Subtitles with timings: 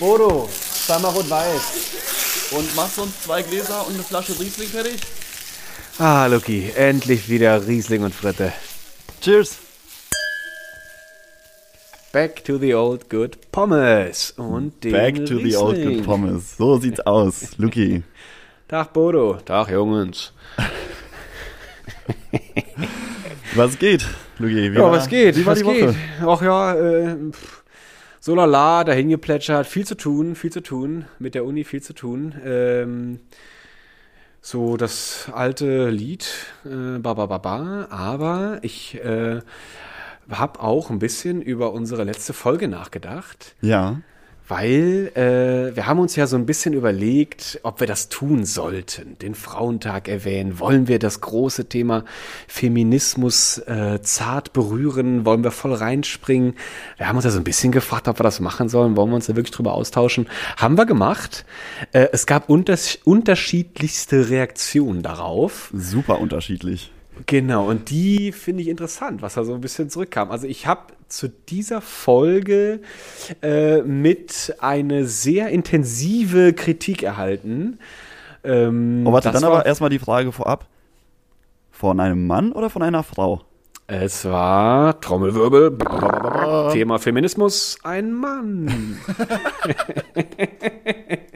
[0.00, 0.48] Bodo,
[0.86, 2.52] zweimal rot-weiß.
[2.52, 4.96] Und machst du uns zwei Gläser und eine Flasche Riesling fertig?
[5.98, 8.52] Ah, Luki, endlich wieder Riesling und Fritte.
[9.20, 9.58] Cheers!
[12.12, 14.32] Back to the old good Pommes.
[14.36, 15.96] Und den Back to the old Riesling.
[15.98, 16.56] good Pommes.
[16.56, 18.02] So sieht's aus, Luki.
[18.68, 19.34] Tag, Bodo.
[19.44, 20.32] Tag, Jungs.
[23.54, 24.04] Was geht,
[24.38, 24.72] Luki?
[24.72, 25.36] Wie Ja, war- was geht?
[25.36, 25.86] Wie war was die Woche?
[25.86, 25.96] geht?
[26.26, 27.59] Ach ja, äh, pff,
[28.20, 29.66] so lala, dahin geplätschert.
[29.66, 31.06] Viel zu tun, viel zu tun.
[31.18, 32.34] Mit der Uni viel zu tun.
[32.44, 33.20] Ähm,
[34.42, 36.26] so das alte Lied,
[36.64, 37.86] äh, ba, ba, ba, ba.
[37.90, 39.40] Aber ich äh,
[40.30, 43.54] habe auch ein bisschen über unsere letzte Folge nachgedacht.
[43.60, 44.00] Ja.
[44.50, 49.16] Weil äh, wir haben uns ja so ein bisschen überlegt, ob wir das tun sollten,
[49.18, 50.58] den Frauentag erwähnen.
[50.58, 52.04] Wollen wir das große Thema
[52.48, 55.24] Feminismus äh, zart berühren?
[55.24, 56.54] Wollen wir voll reinspringen?
[56.96, 58.96] Wir haben uns ja so ein bisschen gefragt, ob wir das machen sollen.
[58.96, 60.28] Wollen wir uns da wirklich drüber austauschen?
[60.56, 61.44] Haben wir gemacht.
[61.92, 65.70] Äh, es gab unters unterschiedlichste Reaktionen darauf.
[65.72, 66.90] Super unterschiedlich.
[67.26, 70.30] Genau, und die finde ich interessant, was da so ein bisschen zurückkam.
[70.30, 72.80] Also ich habe zu dieser Folge
[73.42, 77.78] äh, mit eine sehr intensive Kritik erhalten.
[78.44, 80.66] Ähm, Oh, warte, dann aber erstmal die Frage vorab.
[81.70, 83.42] Von einem Mann oder von einer Frau?
[83.86, 85.76] Es war Trommelwirbel,
[86.72, 88.98] Thema Feminismus, ein Mann.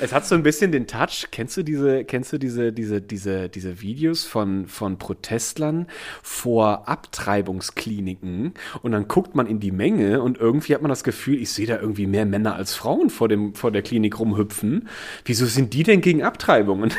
[0.00, 1.26] Es hat so ein bisschen den Touch.
[1.30, 5.86] Kennst du diese, kennst du diese, diese, diese, diese Videos von, von Protestlern
[6.22, 8.54] vor Abtreibungskliniken?
[8.82, 11.66] Und dann guckt man in die Menge und irgendwie hat man das Gefühl, ich sehe
[11.66, 14.88] da irgendwie mehr Männer als Frauen vor dem, vor der Klinik rumhüpfen.
[15.24, 16.92] Wieso sind die denn gegen Abtreibungen?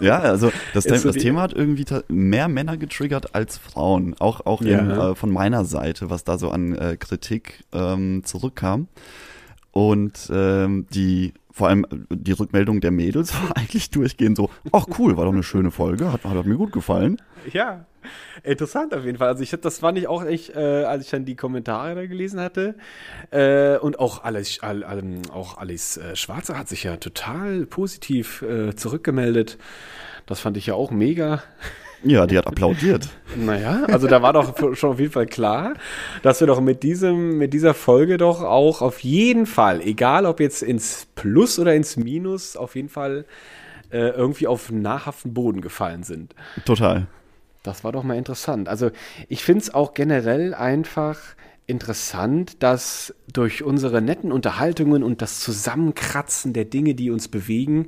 [0.00, 4.14] Ja, also das, Ist so das Thema hat irgendwie mehr Männer getriggert als Frauen.
[4.18, 4.78] Auch, auch Ja.
[4.80, 8.88] in, äh, von meiner Seite, was da so an äh, Kritik ähm, zurückkam.
[9.72, 14.86] Und ähm, die, vor allem äh, die Rückmeldung der Mädels war eigentlich durchgehend so, ach
[14.98, 17.22] cool, war doch eine schöne Folge, hat, hat mir gut gefallen.
[17.52, 17.86] Ja,
[18.42, 19.28] interessant auf jeden Fall.
[19.28, 22.40] Also ich das fand ich auch echt, äh, als ich dann die Kommentare da gelesen
[22.40, 22.74] hatte.
[23.30, 28.42] Äh, und auch Alice, all, all, auch Alice äh, Schwarzer hat sich ja total positiv
[28.42, 29.56] äh, zurückgemeldet.
[30.26, 31.42] Das fand ich ja auch mega.
[32.04, 33.08] Ja, die hat applaudiert.
[33.36, 35.74] Naja, also da war doch schon auf jeden Fall klar,
[36.22, 40.40] dass wir doch mit diesem, mit dieser Folge doch auch auf jeden Fall, egal ob
[40.40, 43.24] jetzt ins Plus oder ins Minus, auf jeden Fall
[43.90, 46.34] äh, irgendwie auf nahrhaften Boden gefallen sind.
[46.64, 47.06] Total.
[47.62, 48.68] Das war doch mal interessant.
[48.68, 48.90] Also
[49.28, 51.18] ich finde es auch generell einfach
[51.66, 57.86] interessant, dass durch unsere netten Unterhaltungen und das Zusammenkratzen der Dinge, die uns bewegen,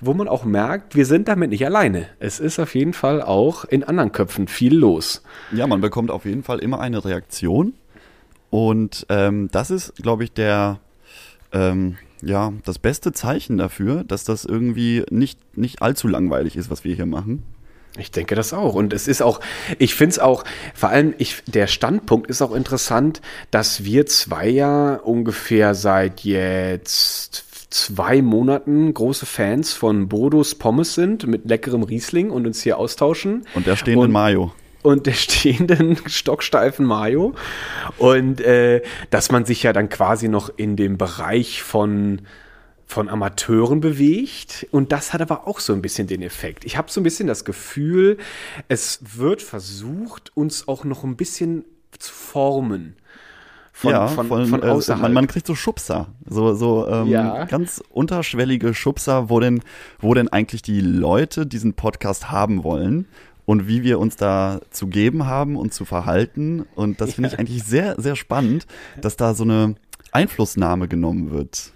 [0.00, 2.06] wo man auch merkt, wir sind damit nicht alleine.
[2.20, 5.22] Es ist auf jeden Fall auch in anderen Köpfen viel los.
[5.52, 7.74] Ja, man bekommt auf jeden Fall immer eine Reaktion.
[8.50, 10.78] Und ähm, das ist, glaube ich, der,
[11.52, 16.84] ähm, ja, das beste Zeichen dafür, dass das irgendwie nicht, nicht allzu langweilig ist, was
[16.84, 17.42] wir hier machen.
[17.98, 18.74] Ich denke das auch.
[18.74, 19.40] Und es ist auch,
[19.78, 23.20] ich finde es auch, vor allem, ich, der Standpunkt ist auch interessant,
[23.50, 31.26] dass wir zwei ja ungefähr seit jetzt zwei Monaten große Fans von Bodos Pommes sind
[31.26, 33.46] mit leckerem Riesling und uns hier austauschen.
[33.54, 34.52] Und der stehenden Und- Mayo.
[34.82, 37.34] und der stehenden stocksteifen Mayo.
[37.98, 42.22] Und äh, dass man sich ja dann quasi noch in dem Bereich von,
[42.86, 44.66] von Amateuren bewegt.
[44.70, 46.64] Und das hat aber auch so ein bisschen den Effekt.
[46.64, 48.18] Ich habe so ein bisschen das Gefühl,
[48.68, 51.64] es wird versucht, uns auch noch ein bisschen
[51.98, 52.96] zu formen.
[53.72, 55.02] Von, ja, von, von, von äh, außerhalb.
[55.02, 57.44] man, man kriegt so Schubser, so, so ähm, Ja.
[57.44, 59.60] ganz unterschwellige Schubser, wo denn,
[59.98, 63.06] wo denn eigentlich die Leute diesen Podcast haben wollen
[63.44, 66.64] und wie wir uns da zu geben haben und zu verhalten.
[66.74, 68.66] Und das finde ich eigentlich sehr, sehr spannend,
[69.02, 69.74] dass da so eine
[70.10, 71.72] Einflussnahme genommen wird.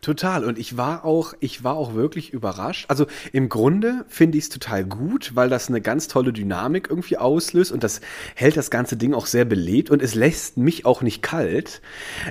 [0.00, 0.44] Total.
[0.44, 2.86] Und ich war auch, ich war auch wirklich überrascht.
[2.88, 7.16] Also im Grunde finde ich es total gut, weil das eine ganz tolle Dynamik irgendwie
[7.16, 8.00] auslöst und das
[8.34, 11.80] hält das ganze Ding auch sehr belebt und es lässt mich auch nicht kalt.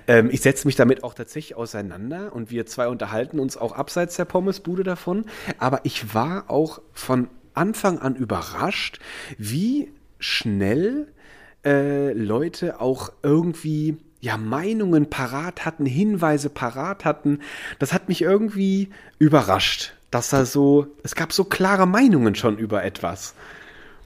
[0.07, 4.15] Ähm, ich setze mich damit auch tatsächlich auseinander und wir zwei unterhalten uns auch abseits
[4.15, 5.25] der Pommesbude davon.
[5.57, 8.99] Aber ich war auch von Anfang an überrascht,
[9.37, 11.07] wie schnell
[11.65, 17.39] äh, Leute auch irgendwie ja Meinungen parat hatten, Hinweise parat hatten.
[17.79, 22.83] Das hat mich irgendwie überrascht, dass da so es gab so klare Meinungen schon über
[22.83, 23.33] etwas.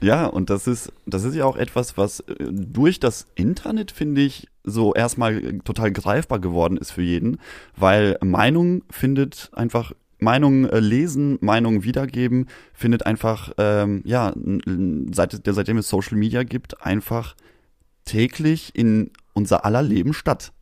[0.00, 4.20] Ja, und das ist, das ist ja auch etwas, was äh, durch das Internet, finde
[4.20, 7.38] ich, so erstmal äh, total greifbar geworden ist für jeden,
[7.76, 14.34] weil Meinung findet einfach Meinung äh, lesen, Meinung wiedergeben, findet einfach, ähm, ja,
[15.12, 17.34] seit, seitdem es Social Media gibt, einfach
[18.04, 20.52] täglich in unser aller Leben statt.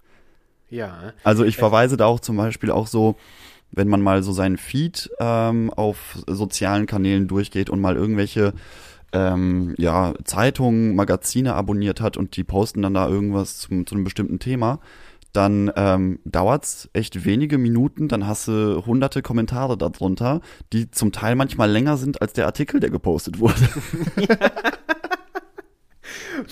[0.68, 1.12] Ja.
[1.22, 3.16] Also ich verweise da auch zum Beispiel auch so,
[3.70, 8.54] wenn man mal so seinen Feed ähm, auf sozialen Kanälen durchgeht und mal irgendwelche
[9.12, 14.04] ähm, ja, Zeitungen, Magazine abonniert hat und die posten dann da irgendwas zum, zu einem
[14.04, 14.80] bestimmten Thema,
[15.32, 20.40] dann ähm, dauert's echt wenige Minuten, dann hast du hunderte Kommentare darunter,
[20.72, 23.54] die zum Teil manchmal länger sind als der Artikel, der gepostet wurde.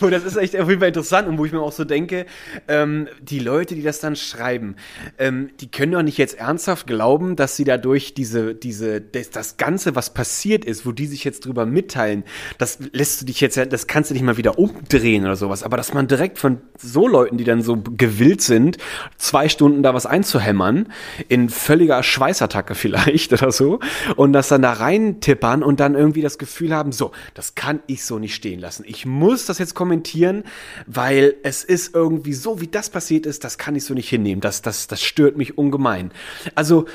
[0.00, 2.26] Und das ist echt auf jeden Fall interessant und wo ich mir auch so denke,
[2.68, 4.76] ähm, die Leute, die das dann schreiben,
[5.18, 9.56] ähm, die können doch nicht jetzt ernsthaft glauben, dass sie dadurch diese, diese, das, das
[9.56, 12.24] Ganze, was passiert ist, wo die sich jetzt drüber mitteilen,
[12.58, 15.62] das lässt du dich jetzt, das kannst du nicht mal wieder umdrehen oder sowas.
[15.62, 18.78] Aber dass man direkt von so Leuten, die dann so gewillt sind,
[19.16, 20.92] zwei Stunden da was einzuhämmern,
[21.28, 23.80] in völliger Schweißattacke vielleicht oder so,
[24.16, 28.04] und das dann da reintippern und dann irgendwie das Gefühl haben, so, das kann ich
[28.04, 28.84] so nicht stehen lassen.
[28.86, 30.44] Ich muss das jetzt kommentieren,
[30.86, 34.40] weil es ist irgendwie so, wie das passiert ist, das kann ich so nicht hinnehmen.
[34.40, 36.10] Das, das, das stört mich ungemein.
[36.54, 36.86] Also,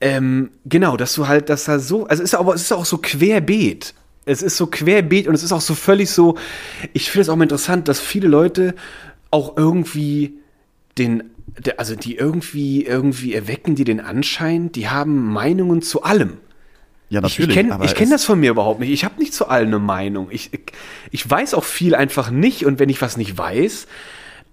[0.00, 2.98] ähm, genau, dass du halt, dass da so, also ist aber, es ist auch so
[2.98, 3.94] querbeet.
[4.24, 6.36] Es ist so querbeet und es ist auch so völlig so,
[6.92, 8.74] ich finde es auch mal interessant, dass viele Leute
[9.30, 10.34] auch irgendwie
[10.98, 11.24] den,
[11.76, 16.38] also die irgendwie, irgendwie erwecken die den Anschein, die haben Meinungen zu allem.
[17.08, 18.90] Ja, Ich, ich kenne kenn das von mir überhaupt nicht.
[18.90, 20.28] Ich habe nicht zu allem eine Meinung.
[20.30, 20.72] Ich, ich,
[21.10, 23.86] ich weiß auch viel einfach nicht und wenn ich was nicht weiß,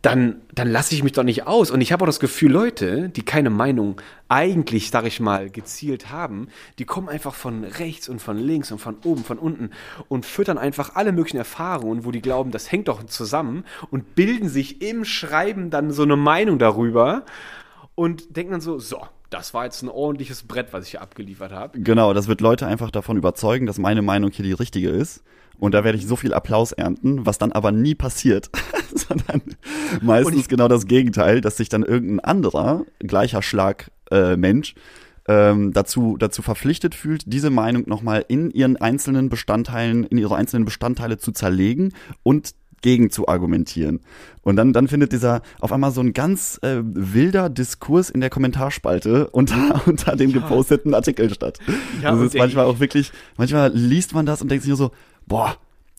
[0.03, 1.71] dann, dann lasse ich mich doch nicht aus.
[1.71, 6.11] Und ich habe auch das Gefühl, Leute, die keine Meinung eigentlich, sag ich mal, gezielt
[6.11, 9.71] haben, die kommen einfach von rechts und von links und von oben, von unten
[10.09, 14.49] und füttern einfach alle möglichen Erfahrungen, wo die glauben, das hängt doch zusammen und bilden
[14.49, 17.23] sich im Schreiben dann so eine Meinung darüber
[17.95, 18.99] und denken dann so, so,
[19.33, 21.79] das war jetzt ein ordentliches Brett, was ich hier abgeliefert habe.
[21.79, 25.23] Genau, das wird Leute einfach davon überzeugen, dass meine Meinung hier die richtige ist.
[25.59, 28.49] Und da werde ich so viel Applaus ernten, was dann aber nie passiert,
[28.95, 29.41] sondern
[30.01, 34.75] meistens genau das Gegenteil, dass sich dann irgendein anderer gleicher Schlag äh, Mensch
[35.27, 40.65] ähm, dazu dazu verpflichtet fühlt, diese Meinung nochmal in ihren einzelnen Bestandteilen, in ihre einzelnen
[40.65, 41.93] Bestandteile zu zerlegen
[42.23, 44.01] und gegen zu argumentieren.
[44.43, 48.29] Und dann, dann findet dieser auf einmal so ein ganz äh, wilder Diskurs in der
[48.29, 51.57] Kommentarspalte unter, unter dem geposteten Artikel statt.
[52.03, 54.77] Ja, das und ist manchmal auch wirklich, manchmal liest man das und denkt sich nur
[54.77, 54.91] so,
[55.25, 55.55] boah,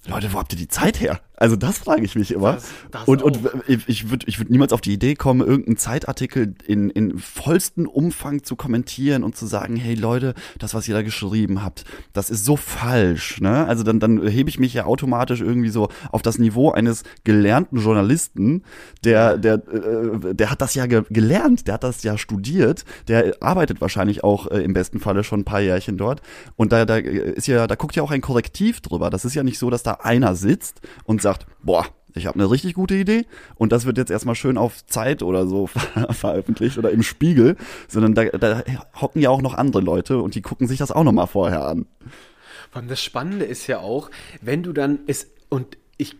[0.06, 1.20] Leute, wo habt ihr die Zeit her?
[1.36, 2.52] Also das frage ich mich immer.
[2.54, 5.76] Das- das und und ich, ich würde ich würd niemals auf die Idee kommen, irgendeinen
[5.76, 10.94] Zeitartikel in, in vollsten Umfang zu kommentieren und zu sagen, hey Leute, das, was ihr
[10.94, 13.40] da geschrieben habt, das ist so falsch.
[13.40, 13.66] Ne?
[13.66, 17.78] Also dann, dann hebe ich mich ja automatisch irgendwie so auf das Niveau eines gelernten
[17.78, 18.62] Journalisten,
[19.02, 23.36] der, der, äh, der hat das ja ge gelernt, der hat das ja studiert, der
[23.40, 26.22] arbeitet wahrscheinlich auch äh, im besten Falle schon ein paar Jährchen dort.
[26.56, 29.10] Und da, da ist ja, da guckt ja auch ein Korrektiv drüber.
[29.10, 32.50] Das ist ja nicht so, dass da einer sitzt und sagt, boah, ich habe eine
[32.50, 33.26] richtig gute Idee
[33.56, 37.56] und das wird jetzt erstmal schön auf Zeit oder so ver veröffentlicht oder im Spiegel,
[37.88, 38.62] sondern da, da
[39.00, 41.86] hocken ja auch noch andere Leute und die gucken sich das auch nochmal vorher an.
[42.72, 44.10] Allem das Spannende ist ja auch,
[44.40, 46.16] wenn du dann ist und ich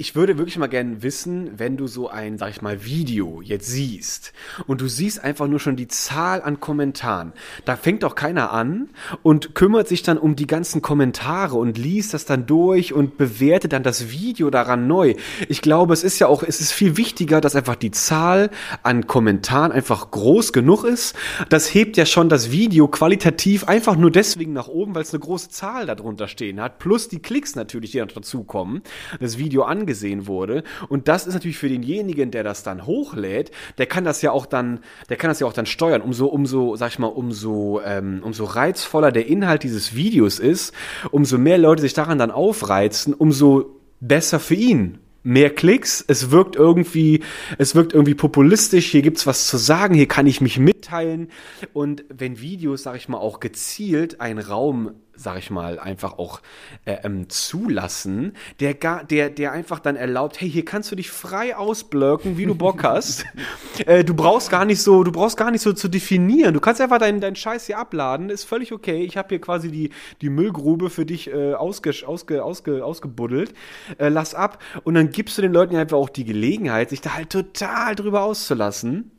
[0.00, 3.66] ich würde wirklich mal gerne wissen, wenn du so ein, sag ich mal, Video jetzt
[3.66, 4.32] siehst
[4.68, 7.32] und du siehst einfach nur schon die Zahl an Kommentaren.
[7.64, 8.90] Da fängt doch keiner an
[9.24, 13.72] und kümmert sich dann um die ganzen Kommentare und liest das dann durch und bewertet
[13.72, 15.16] dann das Video daran neu.
[15.48, 18.50] Ich glaube, es ist ja auch, es ist viel wichtiger, dass einfach die Zahl
[18.84, 21.16] an Kommentaren einfach groß genug ist.
[21.48, 25.18] Das hebt ja schon das Video qualitativ einfach nur deswegen nach oben, weil es eine
[25.18, 26.78] große Zahl darunter stehen hat.
[26.78, 28.82] Plus die Klicks natürlich, die noch dazukommen.
[29.18, 30.64] Das Video angesehen wurde.
[30.88, 34.44] Und das ist natürlich für denjenigen, der das dann hochlädt, der kann das ja auch
[34.44, 36.02] dann, der kann das ja auch dann steuern.
[36.02, 40.74] Umso, umso, sag ich mal, umso, ähm, umso reizvoller der Inhalt dieses Videos ist,
[41.10, 44.98] umso mehr Leute sich daran dann aufreizen, umso besser für ihn.
[45.24, 47.22] Mehr Klicks, es wirkt irgendwie,
[47.58, 51.28] es wirkt irgendwie populistisch, hier gibt's was zu sagen, hier kann ich mich mitteilen.
[51.72, 56.40] Und wenn Videos, sag ich mal, auch gezielt einen Raum, sag ich mal, einfach auch
[56.84, 61.10] äh, ähm, zulassen, der gar, der, der einfach dann erlaubt, hey, hier kannst du dich
[61.10, 63.26] frei ausblöcken, wie du Bock hast.
[63.86, 66.54] äh, du brauchst gar nicht so, du brauchst gar nicht so zu definieren.
[66.54, 69.02] Du kannst einfach deinen deinen Scheiß hier abladen, ist völlig okay.
[69.04, 69.90] Ich habe hier quasi die,
[70.22, 73.52] die Müllgrube für dich äh, ausge, ausge, ausge, ausgebuddelt.
[73.98, 74.62] Äh, lass ab.
[74.84, 77.94] Und dann gibst du den Leuten ja einfach auch die Gelegenheit, sich da halt total
[77.94, 79.10] drüber auszulassen.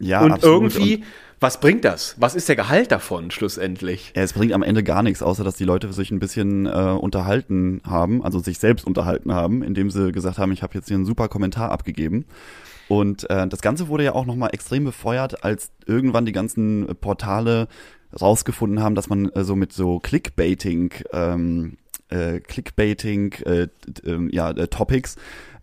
[0.00, 0.74] Ja, und absolut.
[0.76, 1.04] irgendwie, Und,
[1.40, 2.16] was bringt das?
[2.18, 4.12] Was ist der Gehalt davon schlussendlich?
[4.16, 6.70] ja, es bringt am Ende gar nichts, außer dass die Leute sich ein bisschen äh,
[6.70, 10.96] unterhalten haben, also sich selbst unterhalten haben, indem sie gesagt haben, ich habe jetzt hier
[10.96, 12.24] einen super Kommentar abgegeben.
[12.88, 17.68] Und äh, das Ganze wurde ja auch nochmal extrem befeuert, als irgendwann die ganzen Portale
[18.18, 21.76] rausgefunden haben, dass man äh, so mit so Clickbaiting, ähm,
[22.08, 23.68] äh, Clickbaiting, äh,
[24.04, 25.16] ähm, ja, äh, Topics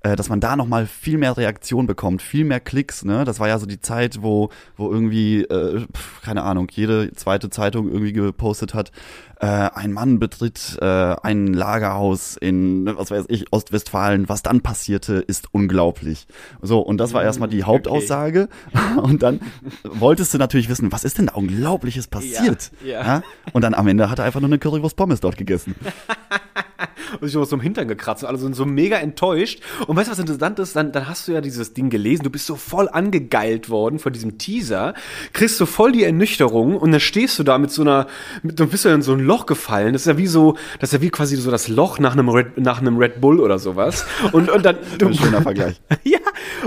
[0.06, 3.26] äh, dass man da nochmal viel mehr Reaktion bekommt, viel mehr Klicks, ne?
[3.26, 5.88] Das war ja so die Zeit, wo, wo irgendwie, äh,
[6.24, 8.92] keine Ahnung, jede zweite Zeitung irgendwie gepostet hat,
[9.40, 15.16] äh, ein Mann betritt äh, ein Lagerhaus in, was weiß ich, Ostwestfalen, was dann passierte,
[15.16, 16.28] ist unglaublich.
[16.62, 18.48] So, und das war erstmal die Hauptaussage.
[19.02, 19.42] Und dann
[19.84, 22.72] wolltest du natürlich wissen, was ist denn da Unglaubliches passiert?
[22.84, 23.24] Ja, ja.
[23.54, 25.76] Und dann am Ende hat er einfach nur eine Currywurst Pommes dort gegessen.
[27.20, 29.62] und sich so im Hintern gekratzt und alle sind so mega enttäuscht.
[29.88, 30.76] Und weißt du, was interessant ist?
[30.76, 34.14] Dann, dann hast du ja dieses Ding gelesen, du bist so voll angegeilt worden von
[34.14, 34.94] diesem Teaser,
[35.34, 38.08] kriegst so voll die Ernüchterung und dann stehst du da mit so einer,
[38.44, 39.94] mit, dann bist du in so ein Loch gefallen.
[39.94, 42.30] Das ist ja wie so, das ist ja wie quasi so das Loch nach einem
[42.30, 44.06] Red, nach einem Red Bull oder sowas.
[44.32, 45.82] Und, und dann, du, Ein schöner Vergleich.
[46.04, 46.20] ja,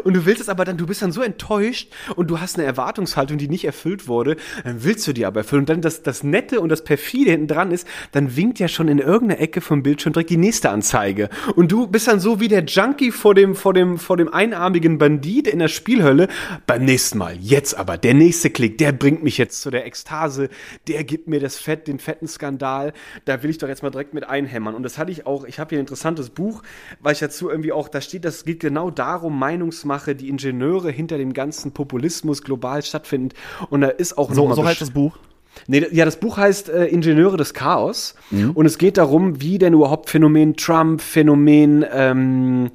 [0.04, 2.66] und du willst es aber dann, du bist dann so enttäuscht und du hast eine
[2.66, 5.61] Erwartungshaltung, die nicht erfüllt wurde, dann willst du die aber erfüllen.
[5.61, 8.88] Und dann das, das Nette und das Perfide hinten dran ist, dann winkt ja schon
[8.88, 11.28] in irgendeiner Ecke vom Bildschirm direkt die nächste Anzeige.
[11.56, 14.99] Und du bist dann so wie der Junkie vor dem, vor dem, vor dem einarmigen
[14.99, 16.28] Bandit in der Spielhölle.
[16.66, 20.49] Beim nächsten Mal, jetzt aber, der nächste Klick, der bringt mich jetzt zu der Ekstase,
[20.87, 22.92] der gibt mir das Fett, den fetten Skandal.
[23.25, 24.75] Da will ich doch jetzt mal direkt mit einhämmern.
[24.75, 26.62] Und das hatte ich auch, ich habe hier ein interessantes Buch,
[27.00, 31.18] weil ich dazu irgendwie auch, da steht, das geht genau darum, Meinungsmache, die Ingenieure hinter
[31.18, 33.35] dem ganzen Populismus global stattfinden.
[33.70, 35.18] Und da ist auch So, so heißt das Buch.
[35.67, 39.75] Nee, ja, das Buch heißt äh, Ingenieure des Chaos und es geht darum, wie denn
[39.75, 42.71] überhaupt Phänomen Trump, Phänomen ähm,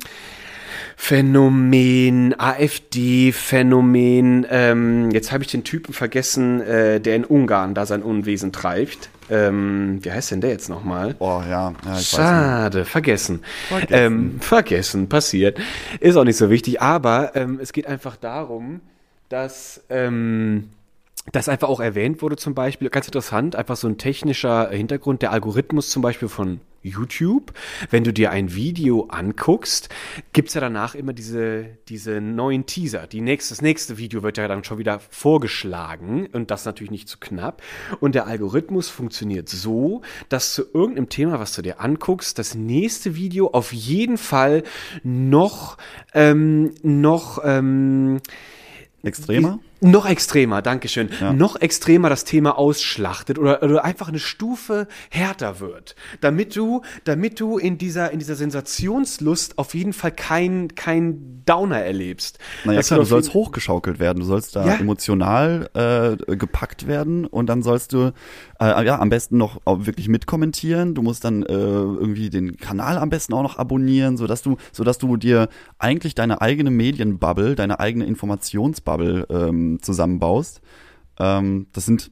[0.95, 7.85] Phänomen AfD, Phänomen, ähm, jetzt habe ich den Typen vergessen, äh, der in Ungarn da
[7.85, 9.09] sein Unwesen treibt.
[9.29, 11.15] Ähm, wie heißt denn der jetzt nochmal?
[11.19, 12.09] Oh ja, ja ich weiß nicht.
[12.09, 13.41] Schade, vergessen.
[13.67, 13.93] Vergessen.
[13.93, 15.59] Ähm, vergessen, passiert.
[15.99, 18.79] Ist auch nicht so wichtig, aber ähm, es geht einfach darum,
[19.27, 20.69] dass ähm,
[21.31, 25.31] das einfach auch erwähnt wurde zum Beispiel, ganz interessant, einfach so ein technischer Hintergrund, der
[25.31, 27.53] Algorithmus zum Beispiel von YouTube.
[27.89, 29.87] Wenn du dir ein Video anguckst,
[30.33, 33.07] gibt's ja danach immer diese, diese neuen Teaser.
[33.07, 37.07] Die nächste, das nächste Video wird ja dann schon wieder vorgeschlagen und das natürlich nicht
[37.07, 37.61] zu knapp.
[38.01, 43.15] Und der Algorithmus funktioniert so, dass zu irgendeinem Thema, was du dir anguckst, das nächste
[43.15, 44.63] Video auf jeden Fall
[45.03, 45.77] noch,
[46.13, 48.19] ähm, noch, ähm,
[49.03, 49.59] Extremer?
[49.83, 51.09] Noch extremer, Dankeschön.
[51.19, 51.33] Ja.
[51.33, 55.95] Noch extremer das Thema ausschlachtet oder, oder einfach eine Stufe härter wird.
[56.21, 61.79] Damit du, damit du in dieser, in dieser Sensationslust auf jeden Fall kein, kein Downer
[61.79, 62.39] erlebst.
[62.63, 64.75] Naja, Dass klar, du sollst hochgeschaukelt werden, du sollst da Ja.
[64.75, 68.13] emotional äh, gepackt werden und dann sollst du
[68.63, 70.95] äh, ja am besten noch wirklich mitkommentieren.
[70.95, 74.97] Du musst dann äh, irgendwie den Kanal am besten auch noch abonnieren, sodass du, sodass
[74.97, 80.61] du dir eigentlich deine eigene Medienbubble, deine eigene Informationsbubble ähm, zusammenbaust.
[81.19, 82.11] Ähm, das sind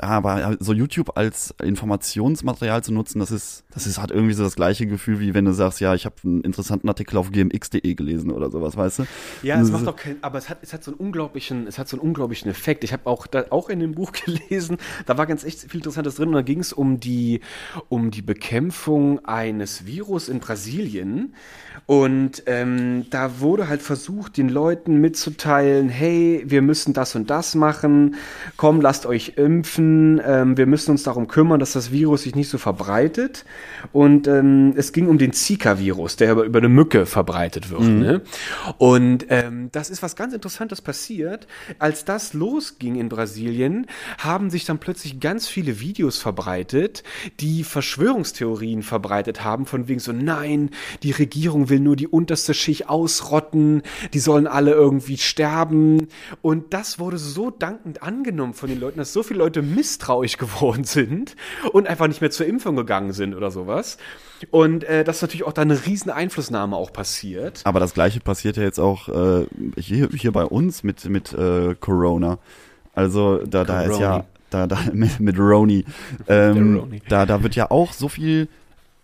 [0.00, 4.56] aber so YouTube als Informationsmaterial zu nutzen, das ist, das ist hat irgendwie so das
[4.56, 8.30] gleiche Gefühl, wie wenn du sagst, ja, ich habe einen interessanten Artikel auf gmx.de gelesen
[8.30, 9.04] oder sowas, weißt du?
[9.42, 11.78] Ja, es macht ist- auch kein, aber es hat, es hat so einen unglaublichen, es
[11.78, 12.84] hat so einen unglaublichen Effekt.
[12.84, 14.76] Ich habe auch, da, auch in dem Buch gelesen,
[15.06, 17.40] da war ganz echt viel Interessantes drin und da ging es um die,
[17.88, 21.34] um die Bekämpfung eines Virus in Brasilien.
[21.86, 27.54] Und ähm, da wurde halt versucht, den Leuten mitzuteilen, hey, wir müssen das und das
[27.54, 28.16] machen,
[28.56, 32.48] komm, lasst euch impfen, ähm, wir müssen uns darum kümmern, dass das Virus sich nicht
[32.48, 33.44] so verbreitet.
[33.92, 37.82] Und ähm, es ging um den Zika-Virus, der über, über eine Mücke verbreitet wird.
[37.82, 38.22] Ne?
[38.78, 41.46] Und ähm, das ist was ganz Interessantes passiert.
[41.78, 43.86] Als das losging in Brasilien,
[44.18, 47.02] haben sich dann plötzlich ganz viele Videos verbreitet,
[47.40, 50.70] die Verschwörungstheorien verbreitet haben, von wegen so, nein,
[51.02, 56.08] die Regierung will nur die unterste Schicht ausrotten, die sollen alle irgendwie sterben.
[56.40, 60.84] Und das wurde so dankend angenommen von den Leuten, dass so viele Leute misstrauisch geworden
[60.92, 61.36] sind
[61.72, 63.98] und einfach nicht mehr zur Impfung gegangen sind oder sowas.
[64.50, 67.60] Und äh, das ist natürlich auch da eine riesen Einflussnahme auch passiert.
[67.64, 69.46] Aber das gleiche passiert ja jetzt auch äh,
[69.78, 72.38] hier, hier bei uns mit, mit äh, Corona.
[72.94, 75.84] Also da, da ist ja, da, da mit, mit Roni.
[76.26, 77.02] Ähm, Roni.
[77.08, 78.48] da, da wird ja auch so viel,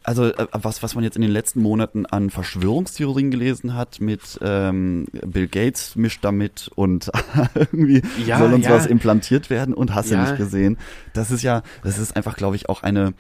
[0.02, 4.38] also äh, was, was man jetzt in den letzten Monaten an Verschwörungstheorien gelesen hat, mit
[4.42, 7.10] ähm, Bill Gates mischt damit und
[7.54, 8.72] irgendwie Ja, soll uns ja.
[8.72, 10.22] was implantiert werden und hast du Ja.
[10.22, 10.78] nicht gesehen.
[11.14, 13.14] Das ist ja, das ist einfach, glaube ich, auch eine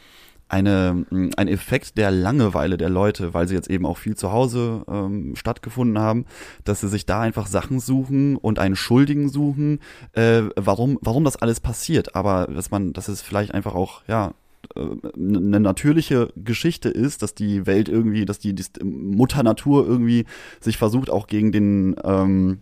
[0.48, 4.32] eine, mh, ein Effekt der Langeweile der Leute, weil sie jetzt eben auch viel zu
[4.32, 6.24] Hause ähm, stattgefunden haben,
[6.64, 9.80] dass sie sich da einfach Sachen suchen und einen Schuldigen suchen,
[10.12, 12.14] äh, warum, warum das alles passiert.
[12.14, 14.32] Aber dass man, dass es vielleicht einfach auch, ja,
[14.74, 14.80] äh,
[15.16, 20.24] eine natürliche Geschichte ist, dass die Welt irgendwie, dass die, die Mutter Natur irgendwie
[20.60, 22.60] sich versucht, auch gegen den ähm,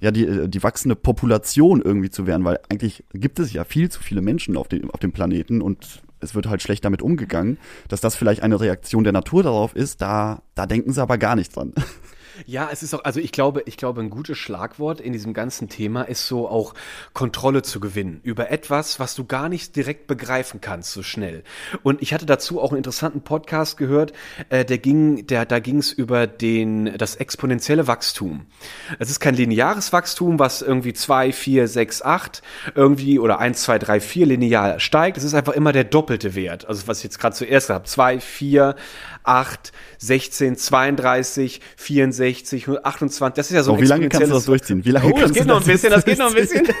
[0.00, 4.02] ja, die, die wachsende Population irgendwie zu wehren, weil eigentlich gibt es ja viel zu
[4.02, 7.58] viele Menschen auf dem, auf dem Planeten und es wird halt schlecht damit umgegangen,
[7.88, 11.36] dass das vielleicht eine Reaktion der Natur darauf ist, da, da denken sie aber gar
[11.36, 11.72] nicht dran.
[12.44, 15.68] Ja, es ist auch, also ich glaube, ich glaube, ein gutes Schlagwort in diesem ganzen
[15.68, 16.74] Thema ist so auch
[17.14, 21.44] Kontrolle zu gewinnen über etwas, was du gar nicht direkt begreifen kannst so schnell.
[21.82, 24.12] Und ich hatte dazu auch einen interessanten Podcast gehört,
[24.50, 28.46] äh, der ging, der, da ging es über den, das exponentielle Wachstum.
[28.98, 32.42] Es ist kein lineares Wachstum, was irgendwie zwei, vier, sechs, acht
[32.74, 35.16] irgendwie oder eins, zwei, drei, vier linear steigt.
[35.16, 36.66] Es ist einfach immer der doppelte Wert.
[36.66, 37.84] Also was ich jetzt gerade zuerst habe.
[37.84, 38.76] zwei, vier,
[39.26, 43.34] acht, 16, 32, 64, 28.
[43.36, 44.84] Das ist ja so ein Oh, wie lange kannst du das durchziehen?
[44.84, 46.66] Wie lange Oh, das geht noch ein bisschen, das geht noch ein bisschen.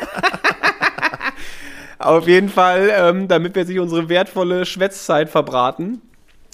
[1.98, 6.02] Auf jeden Fall, ähm, damit wir sich unsere wertvolle Schwätzzeit verbraten,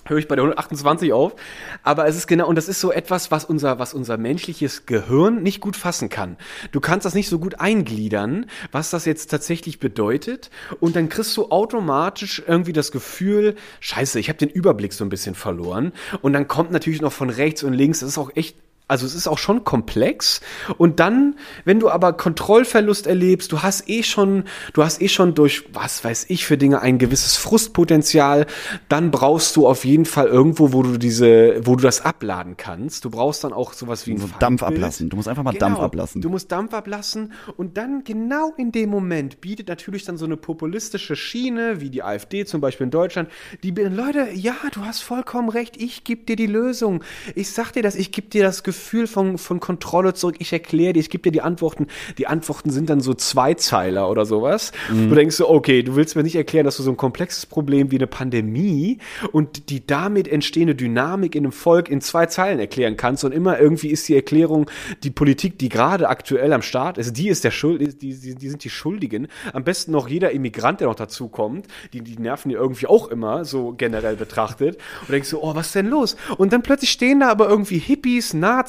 [0.05, 1.35] höre ich bei der 128 auf.
[1.83, 5.43] Aber es ist genau, und das ist so etwas, was unser, was unser menschliches Gehirn
[5.43, 6.37] nicht gut fassen kann.
[6.71, 10.51] Du kannst das nicht so gut eingliedern, was das jetzt tatsächlich bedeutet.
[10.81, 15.11] Und dann kriegst du automatisch irgendwie das Gefühl, scheiße, ich habe den Überblick so ein
[15.11, 15.93] bisschen verloren.
[16.21, 18.57] Und dann kommt natürlich noch von rechts und links, das ist auch echt
[18.93, 20.43] also es ist auch schon komplex.
[20.77, 24.45] Und dann, wenn du aber Kontrollverlust erlebst, du hast eh schon,
[24.75, 28.45] du hast eh schon durch, was weiß ich für Dinge, ein gewisses Frustpotenzial,
[28.91, 33.07] dann brauchst du auf jeden Fall irgendwo, wo du diese, wo du das abladen kannst.
[33.07, 35.09] Du brauchst dann auch sowas wie ein So Dampf ablassen.
[35.09, 35.69] Du musst einfach mal Genau.
[35.69, 36.21] Dampf ablassen.
[36.21, 40.37] Du musst Dampf ablassen und dann genau in dem Moment bietet natürlich dann so eine
[40.37, 43.31] populistische Schiene, wie die AfD zum Beispiel in Deutschland,
[43.63, 47.03] die Leute, ja, du hast vollkommen recht, ich gebe dir die Lösung.
[47.35, 50.95] Ich sag dir das, ich gebe dir das Gefühl von, von Kontrolle zurück, ich erkläre
[50.95, 51.87] dir, ich gebe dir die Antworten.
[52.19, 54.73] Die Antworten sind dann so Zweizeiler oder sowas.
[54.91, 55.09] Mhm.
[55.09, 57.91] Du denkst so, okay, du willst mir nicht erklären, dass du so ein komplexes Problem
[57.91, 58.99] wie eine Pandemie
[59.33, 63.59] und die damit entstehende Dynamik in einem Volk in zwei Zeilen erklären kannst und immer
[63.59, 64.71] irgendwie ist die Erklärung,
[65.03, 68.49] die Politik, die gerade aktuell am Start ist, die ist der Schuld, die, die, die
[68.49, 69.29] sind die Schuldigen.
[69.53, 73.09] Am besten noch jeder Immigrant, der noch dazu kommt, die, die nerven dir irgendwie auch
[73.09, 74.79] immer, so generell betrachtet.
[75.03, 76.17] Und denkst so, oh, was ist denn los?
[76.37, 78.62] Und dann plötzlich stehen da aber irgendwie Hippies, Nazis,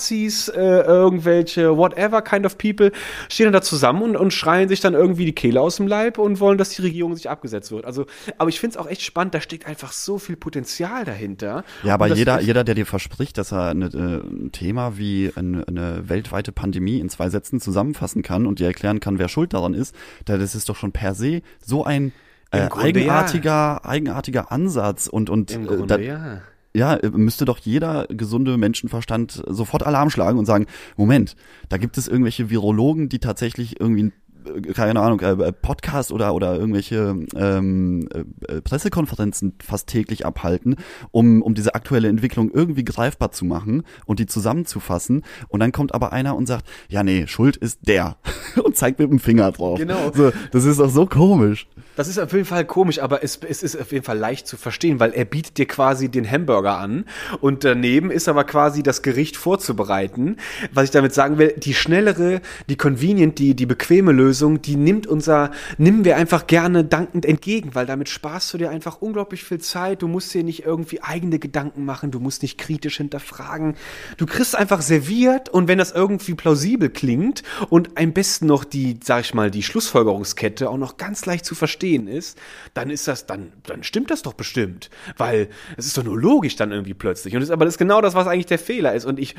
[0.50, 2.92] äh, irgendwelche whatever kind of people,
[3.30, 6.18] stehen dann da zusammen und, und schreien sich dann irgendwie die Kehle aus dem Leib
[6.18, 7.86] und wollen, dass die Regierung sich abgesetzt wird.
[7.86, 8.06] Also,
[8.38, 11.64] aber ich finde es auch echt spannend, da steckt einfach so viel Potenzial dahinter.
[11.84, 15.68] Ja, aber jeder, jeder, der dir verspricht, dass er eine, äh, ein Thema wie eine,
[15.68, 19.74] eine weltweite Pandemie in zwei Sätzen zusammenfassen kann und dir erklären kann, wer schuld daran
[19.74, 22.12] ist, da das ist doch schon per se so ein
[22.52, 26.42] äh, Im Grunde eigenartiger, eigenartiger Ansatz und und Im äh, Grunde, da, ja.
[26.76, 30.66] Ja, äh, müsste doch jeder gesunde Menschenverstand sofort Alarm schlagen und sagen,
[30.98, 31.36] Moment,
[31.70, 34.12] da gibt es irgendwelche Virologen, die tatsächlich irgendwie
[34.46, 38.08] äh, keine Ahnung, äh, Podcast oder oder irgendwelche ähm,
[38.48, 40.76] äh, Pressekonferenzen fast täglich abhalten,
[41.12, 45.24] um um diese aktuelle Entwicklung irgendwie greifbar zu machen und die zusammenzufassen.
[45.50, 48.18] Und dann kommt aber einer und sagt, ja nee, Schuld ist der
[48.64, 49.78] und zeigt mit dem Finger drauf.
[49.80, 50.12] Genau.
[50.14, 51.68] So, das ist doch so komisch.
[51.96, 54.58] Das ist auf jeden Fall komisch, aber es, es ist auf jeden Fall leicht zu
[54.58, 57.06] verstehen, weil er bietet dir quasi den Hamburger an
[57.40, 60.38] und daneben ist aber quasi das Gericht vorzubereiten.
[60.72, 65.06] Was ich damit sagen will, die schnellere, die convenient, die, die bequeme Lösung, die nimmt
[65.06, 69.60] unser, nehmen wir einfach gerne dankend entgegen, weil damit sparst du dir einfach unglaublich viel
[69.60, 70.02] Zeit.
[70.02, 73.76] Du musst dir nicht irgendwie eigene Gedanken machen, du musst nicht kritisch hinterfragen.
[74.18, 78.98] Du kriegst einfach serviert und wenn das irgendwie plausibel klingt und am besten noch die,
[79.04, 82.38] sag ich mal, die Schlussfolgerungskette auch noch ganz leicht zu verstehen ist,
[82.74, 84.90] dann ist das, dann, dann stimmt das doch bestimmt.
[85.18, 87.36] Weil es ist doch nur logisch dann irgendwie plötzlich.
[87.36, 89.06] Und das, aber das ist genau das, was eigentlich der Fehler ist.
[89.06, 89.36] Und ich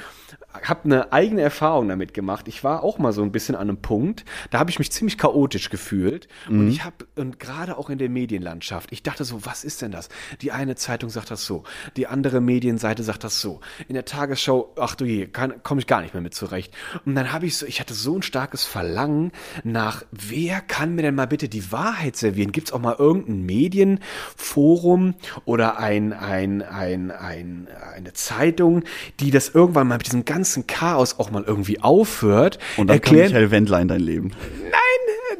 [0.62, 2.47] habe eine eigene Erfahrung damit gemacht.
[2.49, 5.19] Ich war auch mal so ein bisschen an einem Punkt, da habe ich mich ziemlich
[5.19, 6.29] chaotisch gefühlt.
[6.49, 9.90] Und ich habe, und gerade auch in der Medienlandschaft, ich dachte so, was ist denn
[9.90, 10.09] das?
[10.40, 11.64] Die eine Zeitung sagt das so,
[11.97, 13.61] die andere Medienseite sagt das so.
[13.88, 15.29] In der Tagesschau, ach du je,
[15.62, 16.73] komme ich gar nicht mehr mit zurecht.
[17.05, 19.33] Und dann habe ich so, ich hatte so ein starkes Verlangen
[19.64, 22.53] nach, wer kann mir denn mal bitte die Wahrheit servieren?
[22.53, 25.14] Gibt es auch mal irgendein Medienforum
[25.45, 28.85] oder ein, ein, ein, ein, eine Zeitung,
[29.21, 32.59] die das irgendwann mal mit diesem ganzen Chaos auch mal irgendwie aufhört?
[32.77, 34.33] Und dann kam Michael Wendler in dein Leben.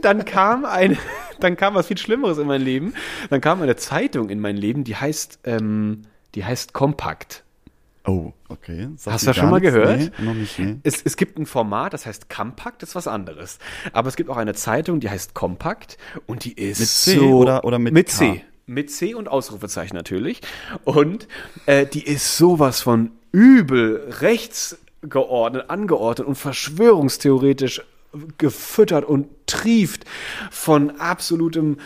[0.01, 0.97] dann kam ein,
[1.41, 2.95] dann kam was viel Schlimmeres in mein Leben.
[3.29, 6.03] Dann kam eine Zeitung in mein Leben, die heißt, ähm,
[6.35, 7.45] die heißt Kompakt.
[8.07, 8.89] Oh, okay.
[8.97, 9.99] Sagt Hast du das schon mal gehört?
[9.99, 10.77] Nee, noch nicht, nee.
[10.85, 13.59] Es, es gibt ein Format, das heißt Compact, das ist was anderes.
[13.93, 17.39] Aber es gibt auch eine Zeitung, die heißt Compact und die ist Mit C so,
[17.39, 18.13] oder- oder mit mit K?
[18.15, 18.45] C.
[18.67, 20.41] Mit C und Ausrufezeichen natürlich.
[20.85, 21.29] Und
[21.67, 24.07] äh, die ist sowas von übel
[25.05, 27.83] rechtsgeordnet, angeordnet und verschwörungstheoretisch
[28.39, 30.05] gefüttert und trieft
[30.51, 31.79] von absolutem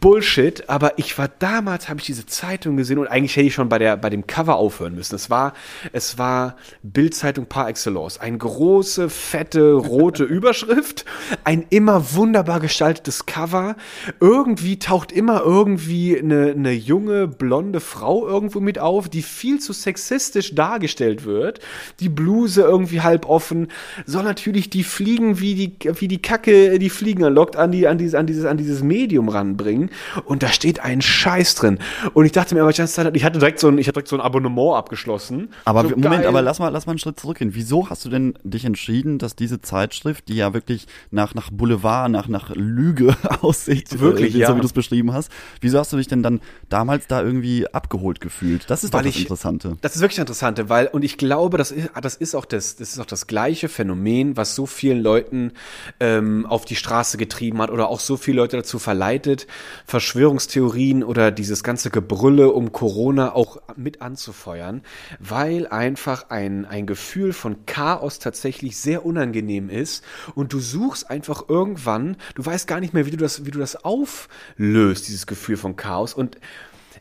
[0.00, 3.68] Bullshit, aber ich war damals, habe ich diese Zeitung gesehen und eigentlich hätte ich schon
[3.68, 5.14] bei, der, bei dem Cover aufhören müssen.
[5.14, 5.52] Es war,
[5.92, 8.18] es war Bildzeitung par excellence.
[8.18, 11.04] Eine große, fette, rote Überschrift,
[11.44, 13.76] ein immer wunderbar gestaltetes Cover.
[14.18, 19.74] Irgendwie taucht immer irgendwie eine, eine junge, blonde Frau irgendwo mit auf, die viel zu
[19.74, 21.60] sexistisch dargestellt wird.
[22.00, 23.68] Die Bluse irgendwie halb offen,
[24.06, 27.98] soll natürlich die Fliegen wie die, wie die Kacke, die Fliegen erlockt an, die, an,
[27.98, 29.90] dieses, an, dieses, an dieses Medium ranbringen bringen
[30.24, 31.78] und da steht ein Scheiß drin.
[32.14, 34.20] Und ich dachte mir aber, ich hatte direkt so ein, ich hatte direkt so ein
[34.22, 35.48] Abonnement abgeschlossen.
[35.64, 36.26] Aber so Moment, geil.
[36.26, 37.50] aber lass mal, lass mal einen Schritt zurückgehen.
[37.54, 42.10] Wieso hast du denn dich entschieden, dass diese Zeitschrift, die ja wirklich nach, nach Boulevard,
[42.10, 44.46] nach, nach Lüge aussieht, Wirklich, äh, ja.
[44.48, 47.66] so wie du es beschrieben hast, wieso hast du dich denn dann damals da irgendwie
[47.72, 48.70] abgeholt gefühlt?
[48.70, 49.76] Das ist doch Weil das ich- Interessante.
[49.80, 52.76] Das ist wirklich das Interessante, weil, und ich glaube, das ist, das ist auch das,
[52.76, 55.52] das ist auch das gleiche Phänomen, was so vielen Leuten
[55.98, 59.46] ähm, auf die Straße getrieben hat oder auch so viele Leute dazu verleitet,
[59.86, 64.82] Verschwörungstheorien oder dieses ganze Gebrülle um Corona auch mit anzufeuern,
[65.18, 71.48] weil einfach ein, ein Gefühl von Chaos tatsächlich sehr unangenehm ist und du suchst einfach
[71.48, 75.56] irgendwann, du weißt gar nicht mehr, wie du das, wie du das auflöst, dieses Gefühl
[75.56, 76.14] von Chaos.
[76.14, 76.38] Und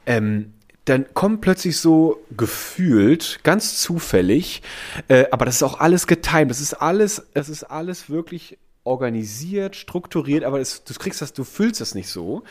[0.06, 0.54] ähm,
[0.86, 4.62] dann kommt plötzlich so gefühlt, ganz zufällig,
[5.08, 9.76] äh, aber das ist auch alles getimt, das ist alles, es ist alles wirklich organisiert,
[9.76, 12.44] strukturiert, aber es, du kriegst das, du fühlst das nicht so.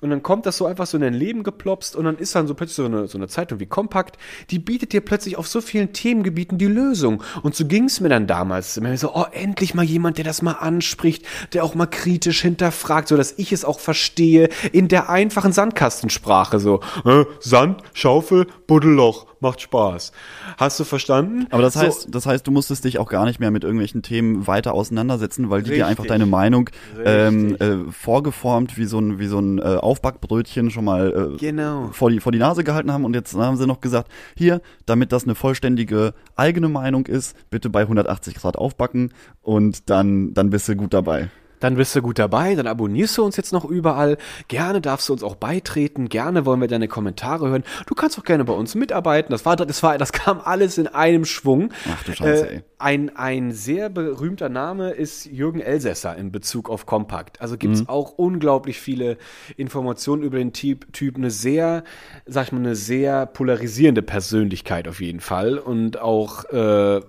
[0.00, 2.46] Und dann kommt das so einfach so in dein Leben geplopst und dann ist dann
[2.46, 4.18] so plötzlich so eine, so eine Zeitung wie Kompakt,
[4.50, 7.22] die bietet dir plötzlich auf so vielen Themengebieten die Lösung.
[7.42, 8.76] Und so ging es mir dann damals.
[8.76, 13.08] Immer so, oh, endlich mal jemand, der das mal anspricht, der auch mal kritisch hinterfragt,
[13.08, 19.26] so dass ich es auch verstehe, in der einfachen Sandkastensprache, so, äh, Sand, Schaufel, Buddelloch,
[19.40, 20.12] macht Spaß.
[20.56, 21.46] Hast du verstanden?
[21.50, 24.02] Aber das So, heißt, das heißt, du musstest dich auch gar nicht mehr mit irgendwelchen
[24.02, 26.18] Themen weiter auseinandersetzen, weil die dir einfach Richtig.
[26.18, 26.70] deine Meinung
[27.04, 27.60] ähm, Richtig.
[27.68, 31.88] äh, vorgeformt wie so ein wie so ein äh, Aufbackbrötchen schon mal äh, Genau.
[31.92, 35.12] vor die vor die Nase gehalten haben und jetzt haben sie noch gesagt, hier, damit
[35.12, 40.68] das eine vollständige eigene Meinung ist, bitte bei 180 Grad aufbacken und dann dann bist
[40.68, 41.30] du gut dabei.
[41.60, 44.16] Dann bist du gut dabei, dann abonnierst du uns jetzt noch überall.
[44.48, 47.64] Gerne darfst du uns auch beitreten, gerne wollen wir deine Kommentare hören.
[47.86, 49.30] Du kannst auch gerne bei uns mitarbeiten.
[49.32, 51.72] Das war, das war, das kam alles in einem Schwung.
[51.90, 52.62] Ach du Scheiße, ey.
[52.78, 57.40] Ein, ein sehr berühmter Name ist Jürgen Elsässer in Bezug auf Kompakt.
[57.40, 57.88] Also gibt es Mhm.
[57.88, 59.16] auch unglaublich viele
[59.56, 61.16] Informationen über den Typ, Typ.
[61.16, 61.84] Eine sehr,
[62.26, 65.58] sag ich mal, eine sehr polarisierende Persönlichkeit auf jeden Fall.
[65.58, 67.00] Und auch, äh,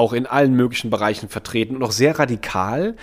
[0.00, 2.96] auch in allen möglichen Bereichen vertreten und auch sehr radikal.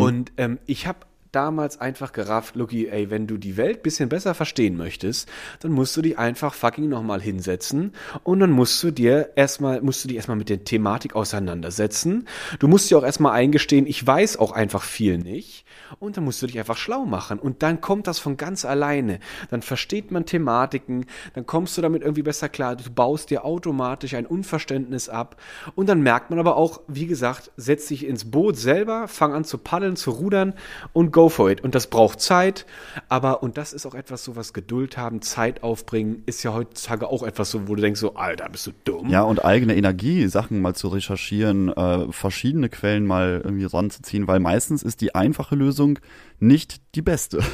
[0.00, 1.00] Und ähm, ich habe
[1.38, 5.28] damals einfach gerafft, Lucky, ey, wenn du die Welt bisschen besser verstehen möchtest,
[5.60, 7.92] dann musst du dich einfach fucking nochmal hinsetzen
[8.24, 12.26] und dann musst du dir erstmal, musst du dich erstmal mit der Thematik auseinandersetzen.
[12.58, 15.64] Du musst dir auch erstmal eingestehen, ich weiß auch einfach viel nicht.
[16.00, 17.38] Und dann musst du dich einfach schlau machen.
[17.38, 19.20] Und dann kommt das von ganz alleine.
[19.50, 22.76] Dann versteht man Thematiken, dann kommst du damit irgendwie besser klar.
[22.76, 25.40] Du baust dir automatisch ein Unverständnis ab.
[25.74, 29.44] Und dann merkt man aber auch, wie gesagt, setz dich ins Boot selber, fang an
[29.44, 30.54] zu paddeln, zu rudern
[30.92, 31.62] und go for it.
[31.62, 32.66] Und das braucht Zeit.
[33.08, 37.08] Aber, und das ist auch etwas so, was Geduld haben, Zeit aufbringen, ist ja heutzutage
[37.08, 39.08] auch etwas so, wo du denkst so, Alter, bist du dumm?
[39.08, 44.40] Ja, und eigene Energie, Sachen mal zu recherchieren, äh, verschiedene Quellen mal irgendwie ranzuziehen, weil
[44.40, 45.98] meistens ist die einfache Lösung
[46.40, 47.40] nicht die beste.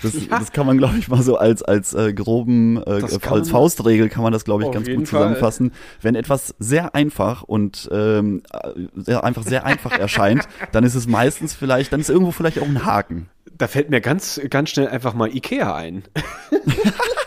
[0.00, 0.38] Das, Ja.
[0.38, 4.22] das kann man, glaube ich, mal so als, als äh, groben, äh, als Faustregel kann
[4.22, 5.06] man das, glaube ich, ganz gut Fall.
[5.06, 5.72] zusammenfassen.
[6.00, 11.08] Wenn etwas sehr einfach und ähm, äh, sehr einfach sehr einfach erscheint, dann ist es
[11.08, 13.28] meistens vielleicht, dann ist irgendwo vielleicht auch ein Haken.
[13.56, 16.04] Da fällt mir ganz, ganz schnell einfach mal Ikea ein.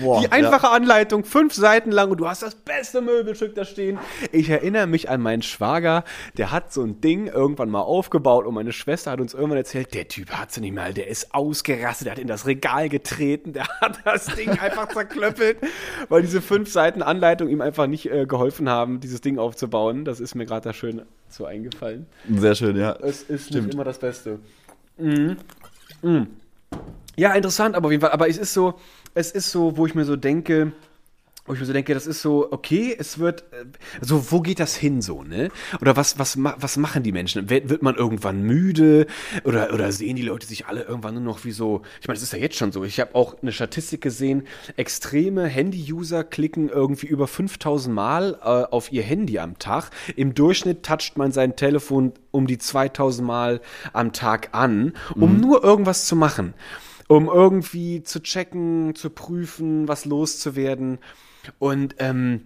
[0.00, 3.98] Boah, Die einfache Anleitung, fünf Seiten lang und du hast das beste Möbelstück da stehen.
[4.32, 6.04] Ich erinnere mich an meinen Schwager,
[6.36, 9.94] der hat so ein Ding irgendwann mal aufgebaut und meine Schwester hat uns irgendwann erzählt,
[9.94, 13.52] der Typ hat sie nicht mal, der ist ausgerastet, der hat in das Regal getreten,
[13.52, 15.58] der hat das Ding einfach zerklöppelt,
[16.08, 20.04] weil diese fünf Seiten Anleitung ihm einfach nicht äh, geholfen haben, dieses Ding aufzubauen.
[20.04, 22.06] Das ist mir gerade da schön so eingefallen.
[22.28, 22.40] Ja.
[22.40, 22.92] Sehr schön, ja.
[23.02, 23.66] Es ist Stimmt.
[23.66, 24.38] nicht immer das Beste.
[24.98, 25.36] Mhm.
[26.02, 26.26] Mhm.
[27.16, 28.12] Ja, interessant, aber auf jeden Fall.
[28.12, 28.74] Aber es ist so,
[29.14, 30.72] es ist so, wo ich mir so denke,
[31.46, 33.64] wo ich mir so denke, das ist so, okay, es wird, äh,
[34.00, 35.50] so, wo geht das hin so, ne?
[35.80, 37.50] Oder was, was, was machen die Menschen?
[37.50, 39.06] Wird, man irgendwann müde?
[39.44, 42.22] Oder, oder sehen die Leute sich alle irgendwann nur noch wie so, ich meine, das
[42.22, 42.84] ist ja jetzt schon so.
[42.84, 44.46] Ich habe auch eine Statistik gesehen,
[44.76, 49.90] extreme Handy-User klicken irgendwie über 5000 Mal äh, auf ihr Handy am Tag.
[50.14, 53.60] Im Durchschnitt toucht man sein Telefon um die 2000 Mal
[53.92, 56.54] am Tag an, um nur irgendwas zu machen
[57.10, 61.00] um irgendwie zu checken, zu prüfen, was loszuwerden.
[61.58, 62.42] Und ähm,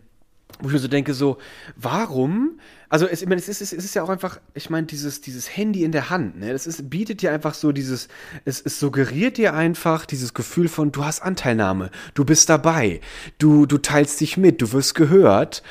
[0.59, 1.37] wo ich mir so denke, so,
[1.77, 2.59] warum?
[2.89, 5.55] Also es, ich meine, es, ist, es ist ja auch einfach, ich meine, dieses, dieses
[5.55, 8.09] Handy in der Hand, ne, das ist, bietet dir einfach so dieses,
[8.47, 13.03] es, es suggeriert dir einfach dieses Gefühl von, du hast Anteilnahme, du bist dabei,
[13.37, 15.63] du, du teilst dich mit, du wirst gehört,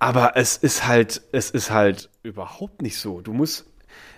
[0.00, 3.20] aber es ist halt, es ist halt überhaupt nicht so.
[3.20, 3.69] Du musst